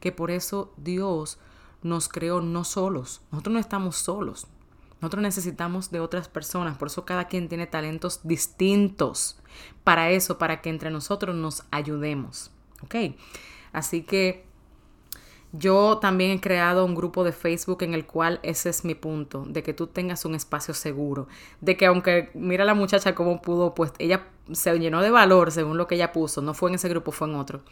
Que 0.00 0.10
por 0.10 0.30
eso 0.30 0.72
Dios 0.78 1.38
nos 1.82 2.08
creó 2.08 2.40
no 2.40 2.64
solos. 2.64 3.20
Nosotros 3.30 3.52
no 3.52 3.60
estamos 3.60 3.96
solos. 3.96 4.46
Nosotros 5.02 5.22
necesitamos 5.22 5.90
de 5.90 6.00
otras 6.00 6.28
personas. 6.28 6.78
Por 6.78 6.88
eso 6.88 7.04
cada 7.04 7.28
quien 7.28 7.50
tiene 7.50 7.66
talentos 7.66 8.20
distintos. 8.22 9.38
Para 9.84 10.08
eso, 10.08 10.38
para 10.38 10.62
que 10.62 10.70
entre 10.70 10.90
nosotros 10.90 11.36
nos 11.36 11.64
ayudemos. 11.70 12.52
¿Ok? 12.82 12.94
Así 13.74 14.02
que 14.02 14.46
Yo 15.52 15.98
también 15.98 16.30
he 16.30 16.40
creado 16.40 16.84
un 16.84 16.94
grupo 16.94 17.24
de 17.24 17.32
Facebook 17.32 17.82
en 17.82 17.92
el 17.94 18.06
cual 18.06 18.38
ese 18.44 18.68
es 18.68 18.84
mi 18.84 18.94
punto, 18.94 19.44
de 19.48 19.64
que 19.64 19.74
tú 19.74 19.88
tengas 19.88 20.24
un 20.24 20.36
espacio 20.36 20.74
seguro, 20.74 21.26
de 21.60 21.76
que 21.76 21.86
aunque 21.86 22.30
mira 22.34 22.64
la 22.64 22.74
muchacha 22.74 23.16
cómo 23.16 23.42
pudo, 23.42 23.74
pues 23.74 23.92
ella 23.98 24.28
se 24.52 24.78
llenó 24.78 25.02
de 25.02 25.10
valor 25.10 25.50
según 25.50 25.76
lo 25.76 25.88
que 25.88 25.96
ella 25.96 26.12
puso, 26.12 26.40
no 26.40 26.54
fue 26.54 26.70
en 26.70 26.76
ese 26.76 26.88
grupo, 26.88 27.10
fue 27.10 27.28
en 27.28 27.34
otro. 27.34 27.62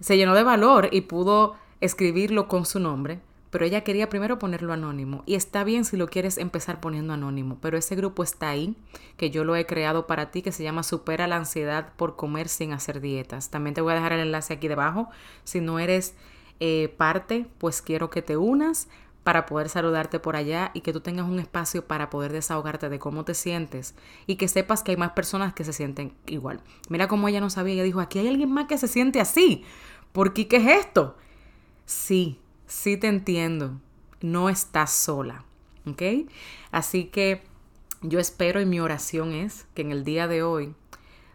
Se 0.00 0.16
llenó 0.16 0.34
de 0.34 0.42
valor 0.42 0.88
y 0.92 1.02
pudo 1.02 1.54
escribirlo 1.80 2.48
con 2.48 2.66
su 2.66 2.78
nombre, 2.80 3.20
pero 3.50 3.64
ella 3.64 3.82
quería 3.82 4.08
primero 4.08 4.38
ponerlo 4.38 4.72
anónimo. 4.72 5.22
Y 5.26 5.34
está 5.34 5.64
bien 5.64 5.84
si 5.84 5.96
lo 5.96 6.06
quieres 6.06 6.38
empezar 6.38 6.80
poniendo 6.80 7.14
anónimo, 7.14 7.58
pero 7.60 7.78
ese 7.78 7.96
grupo 7.96 8.22
está 8.22 8.50
ahí, 8.50 8.76
que 9.16 9.30
yo 9.30 9.44
lo 9.44 9.56
he 9.56 9.66
creado 9.66 10.06
para 10.06 10.30
ti, 10.30 10.42
que 10.42 10.52
se 10.52 10.62
llama 10.62 10.82
Supera 10.82 11.26
la 11.26 11.36
ansiedad 11.36 11.92
por 11.96 12.16
comer 12.16 12.48
sin 12.48 12.72
hacer 12.72 13.00
dietas. 13.00 13.50
También 13.50 13.74
te 13.74 13.80
voy 13.80 13.92
a 13.92 13.96
dejar 13.96 14.12
el 14.12 14.20
enlace 14.20 14.54
aquí 14.54 14.68
debajo. 14.68 15.08
Si 15.44 15.60
no 15.60 15.78
eres 15.78 16.14
eh, 16.60 16.94
parte, 16.96 17.46
pues 17.58 17.82
quiero 17.82 18.10
que 18.10 18.22
te 18.22 18.36
unas 18.36 18.88
para 19.24 19.46
poder 19.46 19.68
saludarte 19.68 20.18
por 20.18 20.36
allá 20.36 20.70
y 20.72 20.80
que 20.80 20.92
tú 20.92 21.00
tengas 21.00 21.26
un 21.26 21.38
espacio 21.38 21.86
para 21.86 22.08
poder 22.08 22.32
desahogarte 22.32 22.88
de 22.88 22.98
cómo 22.98 23.24
te 23.24 23.34
sientes 23.34 23.94
y 24.26 24.36
que 24.36 24.48
sepas 24.48 24.82
que 24.82 24.92
hay 24.92 24.96
más 24.96 25.12
personas 25.12 25.52
que 25.52 25.64
se 25.64 25.72
sienten 25.72 26.14
igual. 26.26 26.60
Mira 26.88 27.08
cómo 27.08 27.28
ella 27.28 27.40
no 27.40 27.50
sabía, 27.50 27.74
ella 27.74 27.82
dijo, 27.82 28.00
aquí 28.00 28.18
hay 28.18 28.28
alguien 28.28 28.50
más 28.52 28.66
que 28.66 28.78
se 28.78 28.88
siente 28.88 29.20
así. 29.20 29.64
¿Por 30.12 30.32
qué 30.32 30.48
qué 30.48 30.56
es 30.56 30.86
esto? 30.86 31.16
Sí, 31.84 32.40
sí 32.66 32.96
te 32.96 33.08
entiendo. 33.08 33.80
No 34.20 34.48
estás 34.48 34.92
sola. 34.92 35.44
¿Ok? 35.86 36.02
Así 36.70 37.04
que 37.04 37.42
yo 38.02 38.18
espero 38.18 38.60
y 38.60 38.66
mi 38.66 38.80
oración 38.80 39.32
es 39.32 39.66
que 39.74 39.82
en 39.82 39.92
el 39.92 40.04
día 40.04 40.28
de 40.28 40.42
hoy 40.42 40.74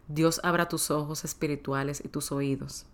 Dios 0.08 0.40
abra 0.44 0.68
tus 0.68 0.92
ojos 0.92 1.24
espirituales 1.24 2.02
y 2.04 2.10
tus 2.10 2.32
oídos 2.32 2.86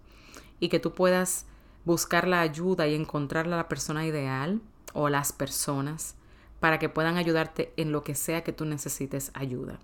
y 0.60 0.70
que 0.70 0.80
tú 0.80 0.94
puedas 0.94 1.46
buscar 1.86 2.28
la 2.28 2.42
ayuda 2.42 2.88
y 2.88 2.96
encontrar 2.96 3.48
la 3.48 3.68
persona 3.68 4.06
ideal 4.06 4.62
o 4.94 5.10
las 5.10 5.32
personas 5.32 6.16
para 6.60 6.80
que 6.80 6.90
puedan 6.90 7.18
ayudarte 7.18 7.74
en 7.78 7.92
lo 7.92 8.04
que 8.04 8.16
sea 8.16 8.44
que 8.44 8.54
tú 8.54 8.66
necesites 8.66 9.32
ayuda. 9.34 9.80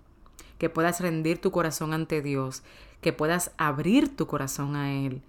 Que 0.58 0.70
puedas 0.70 1.00
rendir 1.00 1.40
tu 1.40 1.50
corazón 1.50 1.92
ante 1.92 2.22
Dios, 2.22 2.62
que 3.00 3.12
puedas 3.12 3.52
abrir 3.58 4.16
tu 4.16 4.26
corazón 4.26 4.76
a 4.76 4.92
Él 4.92 5.22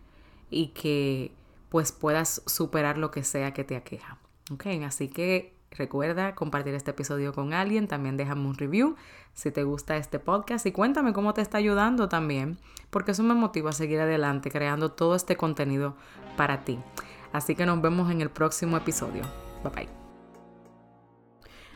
y 0.49 0.67
que 0.69 1.31
pues 1.69 1.91
puedas 1.91 2.41
superar 2.45 2.97
lo 2.97 3.11
que 3.11 3.23
sea 3.23 3.53
que 3.53 3.63
te 3.63 3.75
aqueja. 3.75 4.17
Ok, 4.51 4.65
así 4.83 5.07
que 5.07 5.58
recuerda 5.71 6.35
compartir 6.35 6.73
este 6.73 6.91
episodio 6.91 7.33
con 7.33 7.53
alguien, 7.53 7.87
también 7.87 8.17
déjame 8.17 8.47
un 8.47 8.55
review 8.55 8.95
si 9.33 9.51
te 9.51 9.63
gusta 9.63 9.97
este 9.97 10.19
podcast 10.19 10.65
y 10.65 10.71
cuéntame 10.71 11.13
cómo 11.13 11.33
te 11.33 11.41
está 11.41 11.57
ayudando 11.57 12.09
también, 12.09 12.57
porque 12.89 13.11
eso 13.11 13.23
me 13.23 13.33
motiva 13.33 13.69
a 13.69 13.73
seguir 13.73 13.99
adelante 13.99 14.51
creando 14.51 14.91
todo 14.91 15.15
este 15.15 15.35
contenido 15.35 15.95
para 16.35 16.65
ti. 16.65 16.79
Así 17.31 17.55
que 17.55 17.65
nos 17.65 17.81
vemos 17.81 18.11
en 18.11 18.21
el 18.21 18.29
próximo 18.29 18.77
episodio. 18.77 19.23
Bye 19.63 19.73
bye. 19.73 19.99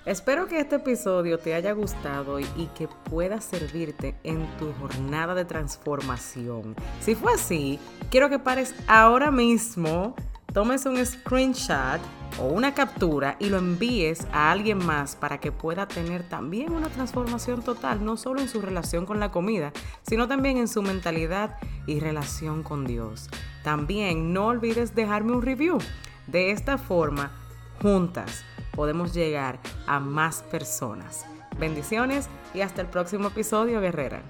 Espero 0.06 0.48
que 0.48 0.60
este 0.60 0.76
episodio 0.76 1.38
te 1.38 1.54
haya 1.54 1.72
gustado 1.72 2.38
y, 2.38 2.46
que 2.76 2.90
pueda 3.10 3.40
servirte 3.40 4.16
en 4.24 4.46
tu 4.58 4.74
jornada 4.74 5.34
de 5.34 5.46
transformación. 5.46 6.76
Si 7.00 7.16
fue 7.16 7.34
así, 7.34 7.80
quiero 8.12 8.30
que 8.30 8.38
pares 8.38 8.76
ahora 8.88 9.32
mismo, 9.32 10.14
tomes 10.54 10.86
un 10.86 11.04
screenshot 11.04 12.00
o 12.40 12.46
una 12.46 12.74
captura 12.74 13.36
y 13.40 13.50
lo 13.50 13.58
envíes 13.58 14.28
a 14.32 14.52
alguien 14.52 14.84
más 14.84 15.16
para 15.16 15.40
que 15.40 15.52
pueda 15.52 15.88
tener 15.88 16.28
también 16.28 16.72
una 16.74 16.90
transformación 16.90 17.62
total, 17.62 18.06
no 18.06 18.18
solo 18.18 18.40
en 18.40 18.48
su 18.48 18.62
relación 18.62 19.06
con 19.06 19.20
la 19.20 19.32
comida, 19.32 19.72
sino 20.04 20.28
también 20.28 20.58
en 20.58 20.68
su 20.68 20.82
mentalidad 20.82 21.58
y 21.86 22.00
relación 22.00 22.64
con 22.64 22.86
Dios. 22.86 23.30
También 23.64 24.34
no 24.34 24.48
olvides 24.48 24.96
dejarme 24.96 25.34
un 25.34 25.42
review. 25.42 25.80
De 26.28 26.52
esta 26.52 26.78
forma, 26.78 27.32
juntas 27.82 28.44
podemos 28.76 29.14
llegar 29.14 29.60
a 29.88 30.00
más 30.00 30.44
personas. 30.44 31.26
Bendiciones 31.60 32.30
y 32.54 32.62
hasta 32.62 32.82
el 32.82 32.88
próximo 32.88 33.28
episodio, 33.28 33.80
guerrera. 33.82 34.22